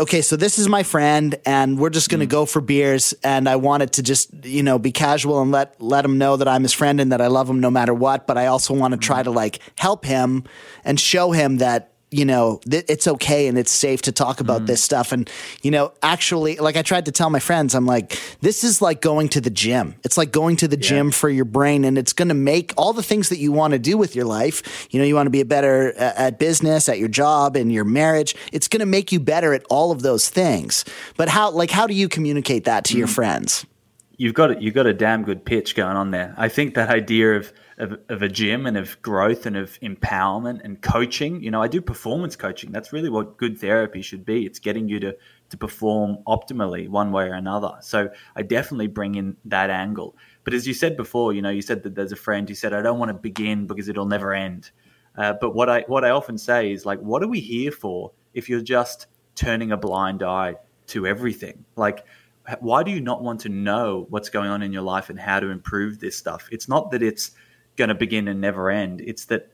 [0.00, 2.30] okay, so this is my friend, and we're just going to mm.
[2.30, 3.14] go for beers.
[3.22, 6.48] And I wanted to just, you know, be casual and let let him know that
[6.48, 8.26] I'm his friend and that I love him no matter what.
[8.26, 9.24] But I also want to try mm.
[9.24, 10.44] to like help him
[10.84, 14.62] and show him that you know, th- it's okay and it's safe to talk about
[14.62, 14.66] mm.
[14.66, 15.12] this stuff.
[15.12, 15.30] And,
[15.62, 19.00] you know, actually, like I tried to tell my friends, I'm like, this is like
[19.00, 19.94] going to the gym.
[20.02, 20.88] It's like going to the yeah.
[20.88, 23.72] gym for your brain and it's going to make all the things that you want
[23.72, 24.88] to do with your life.
[24.90, 27.70] You know, you want to be a better uh, at business, at your job, in
[27.70, 28.34] your marriage.
[28.52, 30.84] It's going to make you better at all of those things.
[31.16, 32.98] But how, like, how do you communicate that to mm.
[32.98, 33.66] your friends?
[34.16, 34.60] You've got it.
[34.60, 36.34] You've got a damn good pitch going on there.
[36.36, 40.60] I think that idea of, of, of, a gym and of growth and of empowerment
[40.62, 41.42] and coaching.
[41.42, 42.70] You know, I do performance coaching.
[42.70, 44.46] That's really what good therapy should be.
[44.46, 45.16] It's getting you to
[45.48, 47.72] to perform optimally one way or another.
[47.80, 50.16] So I definitely bring in that angle.
[50.44, 52.72] But as you said before, you know, you said that there's a friend who said,
[52.72, 54.70] "I don't want to begin because it'll never end."
[55.16, 58.12] Uh, but what I what I often say is like, what are we here for
[58.34, 60.56] if you're just turning a blind eye
[60.88, 61.64] to everything?
[61.76, 62.04] Like
[62.58, 65.38] why do you not want to know what's going on in your life and how
[65.40, 66.48] to improve this stuff?
[66.50, 67.32] It's not that it's
[67.80, 69.00] going to begin and never end.
[69.00, 69.50] It's that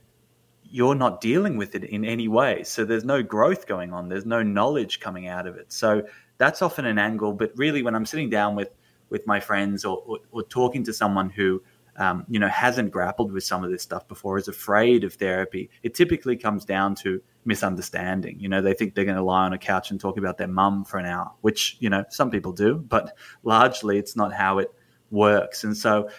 [0.64, 2.64] you're not dealing with it in any way.
[2.64, 4.08] So there's no growth going on.
[4.08, 5.72] There's no knowledge coming out of it.
[5.72, 6.02] So
[6.38, 7.32] that's often an angle.
[7.32, 8.70] But really, when I'm sitting down with
[9.08, 11.62] with my friends or, or, or talking to someone who
[11.98, 15.70] um, you know, hasn't grappled with some of this stuff before, is afraid of therapy,
[15.82, 18.38] it typically comes down to misunderstanding.
[18.38, 20.48] You know, they think they're going to lie on a couch and talk about their
[20.48, 24.58] mum for an hour, which, you know, some people do, but largely it's not how
[24.58, 24.70] it
[25.10, 25.64] works.
[25.64, 26.10] And so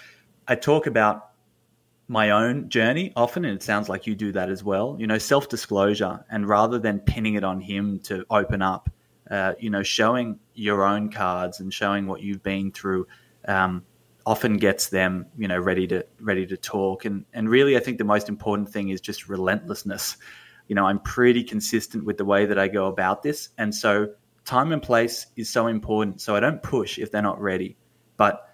[0.47, 1.26] I talk about
[2.07, 5.17] my own journey often, and it sounds like you do that as well, you know,
[5.17, 6.23] self disclosure.
[6.29, 8.89] And rather than pinning it on him to open up,
[9.29, 13.07] uh, you know, showing your own cards and showing what you've been through.
[13.47, 13.83] Um,
[14.27, 17.05] often gets them, you know, ready to ready to talk.
[17.05, 20.17] And and really, I think the most important thing is just relentlessness.
[20.67, 24.09] You know, I'm pretty consistent with the way that I go about this, and so
[24.43, 26.21] time and place is so important.
[26.21, 27.77] So I don't push if they're not ready,
[28.17, 28.46] but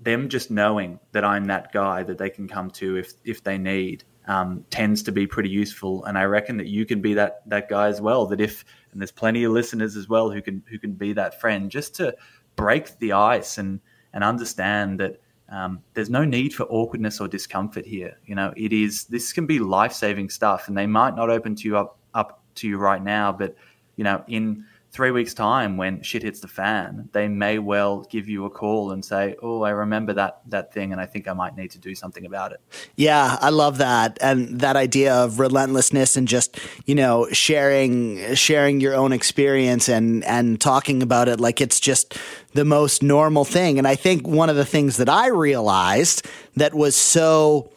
[0.00, 3.58] them just knowing that I'm that guy that they can come to if if they
[3.58, 6.04] need um, tends to be pretty useful.
[6.04, 8.26] And I reckon that you can be that that guy as well.
[8.26, 11.40] That if and there's plenty of listeners as well who can who can be that
[11.40, 12.14] friend just to
[12.56, 13.80] break the ice and
[14.12, 15.20] and understand that
[15.50, 18.16] um, there's no need for awkwardness or discomfort here.
[18.24, 21.56] You know, it is this can be life saving stuff, and they might not open
[21.56, 23.54] to you up up to you right now, but
[23.96, 28.28] you know, in three weeks' time, when shit hits the fan, they may well give
[28.28, 31.32] you a call and say, "Oh, I remember that that thing, and I think I
[31.32, 32.60] might need to do something about it."
[32.96, 38.80] Yeah, I love that, and that idea of relentlessness and just you know sharing sharing
[38.80, 42.18] your own experience and and talking about it like it's just
[42.54, 43.78] the most normal thing.
[43.78, 46.26] And I think one of the things that I realized
[46.56, 47.70] that was so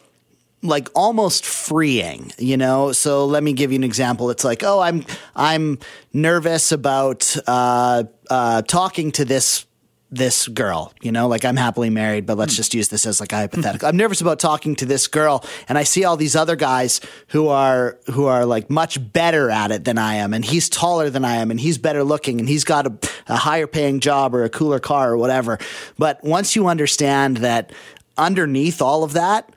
[0.64, 2.92] like almost freeing, you know.
[2.92, 4.30] So let me give you an example.
[4.30, 5.04] It's like, oh, I'm
[5.36, 5.78] I'm
[6.12, 9.66] nervous about uh, uh, talking to this
[10.14, 13.32] this girl, you know, like I'm happily married, but let's just use this as like
[13.32, 13.88] a hypothetical.
[13.88, 17.48] I'm nervous about talking to this girl and I see all these other guys who
[17.48, 21.24] are who are like much better at it than I am and he's taller than
[21.24, 22.92] I am and he's better looking and he's got a,
[23.26, 25.58] a higher paying job or a cooler car or whatever.
[25.98, 27.72] But once you understand that
[28.16, 29.52] underneath all of that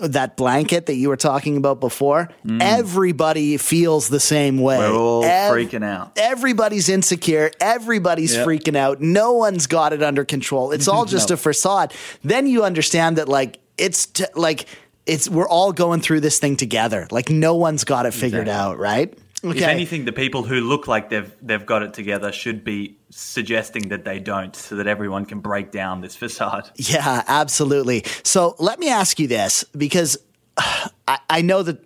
[0.00, 2.28] that blanket that you were talking about before,
[2.60, 4.78] everybody feels the same way.
[4.78, 6.12] We're all Ev- freaking out.
[6.16, 7.50] Everybody's insecure.
[7.60, 8.46] Everybody's Yep.
[8.46, 9.00] freaking out.
[9.00, 10.70] No one's got it under control.
[10.72, 11.34] It's all just No.
[11.34, 11.92] a facade.
[12.24, 14.66] Then you understand that like it's t- like
[15.06, 17.06] it's we're all going through this thing together.
[17.10, 18.52] Like no one's got it figured Exactly.
[18.72, 19.14] out, right?
[19.42, 23.88] If anything, the people who look like they've they've got it together should be suggesting
[23.88, 26.70] that they don't, so that everyone can break down this facade.
[26.76, 28.04] Yeah, absolutely.
[28.22, 30.16] So let me ask you this because
[30.56, 31.78] I, I know that,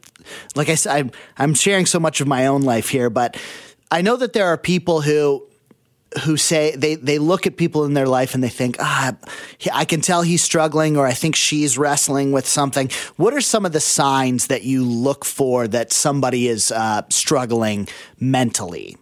[0.55, 3.37] like I said, I'm, I'm sharing so much of my own life here, but
[3.91, 5.47] I know that there are people who
[6.25, 9.17] who say they they look at people in their life and they think ah
[9.73, 12.91] I can tell he's struggling or I think she's wrestling with something.
[13.17, 17.89] What are some of the signs that you look for that somebody is uh, struggling
[18.21, 18.97] mentally?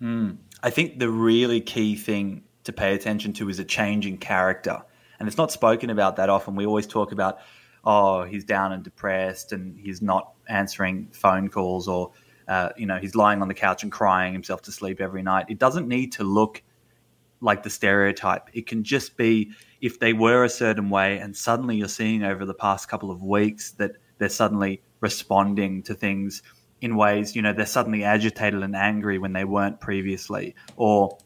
[0.00, 0.38] Mm.
[0.62, 4.82] I think the really key thing to pay attention to is a change in character.
[5.18, 6.56] And it's not spoken about that often.
[6.56, 7.38] We always talk about,
[7.84, 12.12] oh, he's down and depressed and he's not answering phone calls or,
[12.46, 15.46] uh, you know, he's lying on the couch and crying himself to sleep every night.
[15.48, 16.62] It doesn't need to look
[17.40, 18.50] like the stereotype.
[18.52, 22.44] It can just be if they were a certain way and suddenly you're seeing over
[22.44, 26.42] the past couple of weeks that they're suddenly responding to things
[26.80, 31.18] in ways, you know, they're suddenly agitated and angry when they weren't previously, or,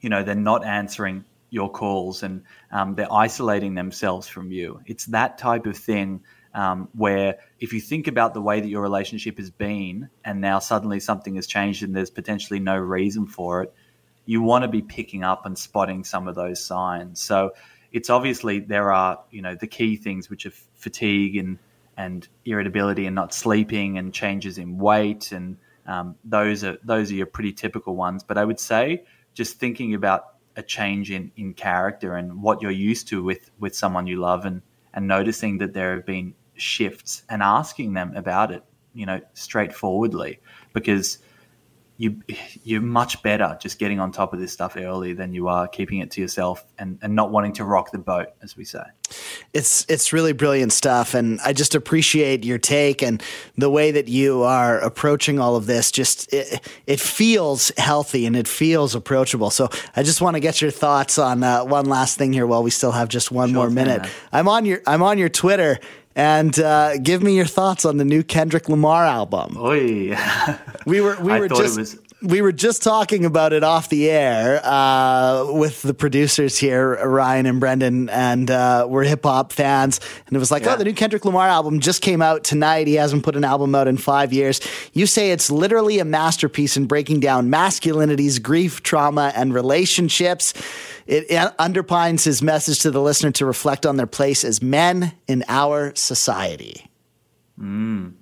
[0.00, 4.80] you know, they're not answering your calls and um, they're isolating themselves from you.
[4.86, 6.22] It's that type of thing
[6.52, 10.58] um, where if you think about the way that your relationship has been and now
[10.58, 13.74] suddenly something has changed and there's potentially no reason for it,
[14.26, 17.20] you want to be picking up and spotting some of those signs.
[17.20, 17.52] So
[17.92, 21.58] it's obviously there are, you know, the key things which are fatigue and
[21.96, 27.14] and irritability and not sleeping and changes in weight and um, those are those are
[27.14, 28.22] your pretty typical ones.
[28.22, 32.70] But I would say just thinking about a change in, in character and what you're
[32.70, 34.62] used to with with someone you love and
[34.94, 38.62] and noticing that there have been shifts and asking them about it,
[38.94, 40.40] you know, straightforwardly
[40.72, 41.18] because
[41.96, 42.20] you
[42.64, 45.98] you're much better just getting on top of this stuff early than you are keeping
[45.98, 48.82] it to yourself and, and not wanting to rock the boat, as we say.
[49.52, 53.22] It's it's really brilliant stuff, and I just appreciate your take and
[53.56, 55.92] the way that you are approaching all of this.
[55.92, 59.50] Just it, it feels healthy and it feels approachable.
[59.50, 62.64] So I just want to get your thoughts on uh, one last thing here while
[62.64, 64.10] we still have just one more thing, minute.
[64.32, 65.78] I'm on your I'm on your Twitter.
[66.16, 69.56] And uh, give me your thoughts on the new Kendrick Lamar album.
[69.58, 70.16] Oy.
[70.86, 73.88] we were we I were just it was we were just talking about it off
[73.88, 79.52] the air uh, with the producers here, Ryan and Brendan, and uh, we're hip hop
[79.52, 80.00] fans.
[80.26, 80.74] And it was like, Yeah.
[80.74, 82.86] oh, the new Kendrick Lamar album just came out tonight.
[82.86, 84.60] He hasn't put an album out in five years.
[84.94, 90.54] You say it's literally a masterpiece in breaking down masculinities, grief, trauma, and relationships.
[91.06, 95.44] It underpins his message to the listener to reflect on their place as men in
[95.48, 96.88] our society.
[97.60, 98.14] Mm,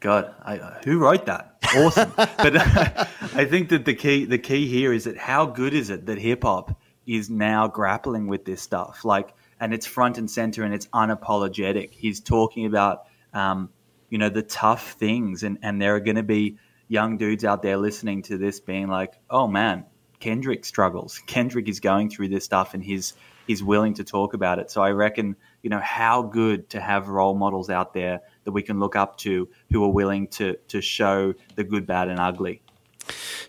[0.00, 1.49] God, I, who wrote that?
[1.74, 2.12] Awesome.
[2.16, 2.56] but
[3.34, 6.18] I think that the key the key here is that how good is it that
[6.18, 9.04] hip hop is now grappling with this stuff?
[9.04, 11.90] Like, and it's front and center and it's unapologetic.
[11.92, 13.70] He's talking about, um,
[14.08, 16.58] you know, the tough things, and and there are going to be
[16.88, 19.84] young dudes out there listening to this, being like, oh man,
[20.18, 21.20] Kendrick struggles.
[21.26, 23.14] Kendrick is going through this stuff, and he's
[23.46, 24.70] he's willing to talk about it.
[24.70, 28.62] So I reckon, you know, how good to have role models out there that we
[28.62, 32.62] can look up to who are willing to to show the good, bad, and ugly.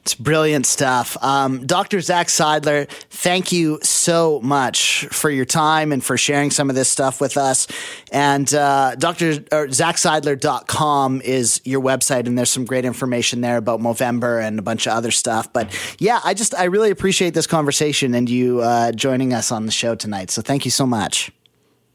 [0.02, 1.16] It's brilliant stuff.
[1.22, 2.02] Um, Dr.
[2.02, 6.90] Zac Seidler, thank you so much for your time and for sharing some of this
[6.90, 7.68] stuff with us.
[8.12, 9.34] And uh, Dr.
[9.52, 14.64] Or ZacSeidler.com is your website, and there's some great information there about Movember and a
[14.64, 15.54] bunch of other stuff.
[15.54, 19.66] But yeah, I just, I really appreciate this conversation and you uh, joining us on
[19.68, 20.32] the show tonight.
[20.32, 21.32] So thank you so much.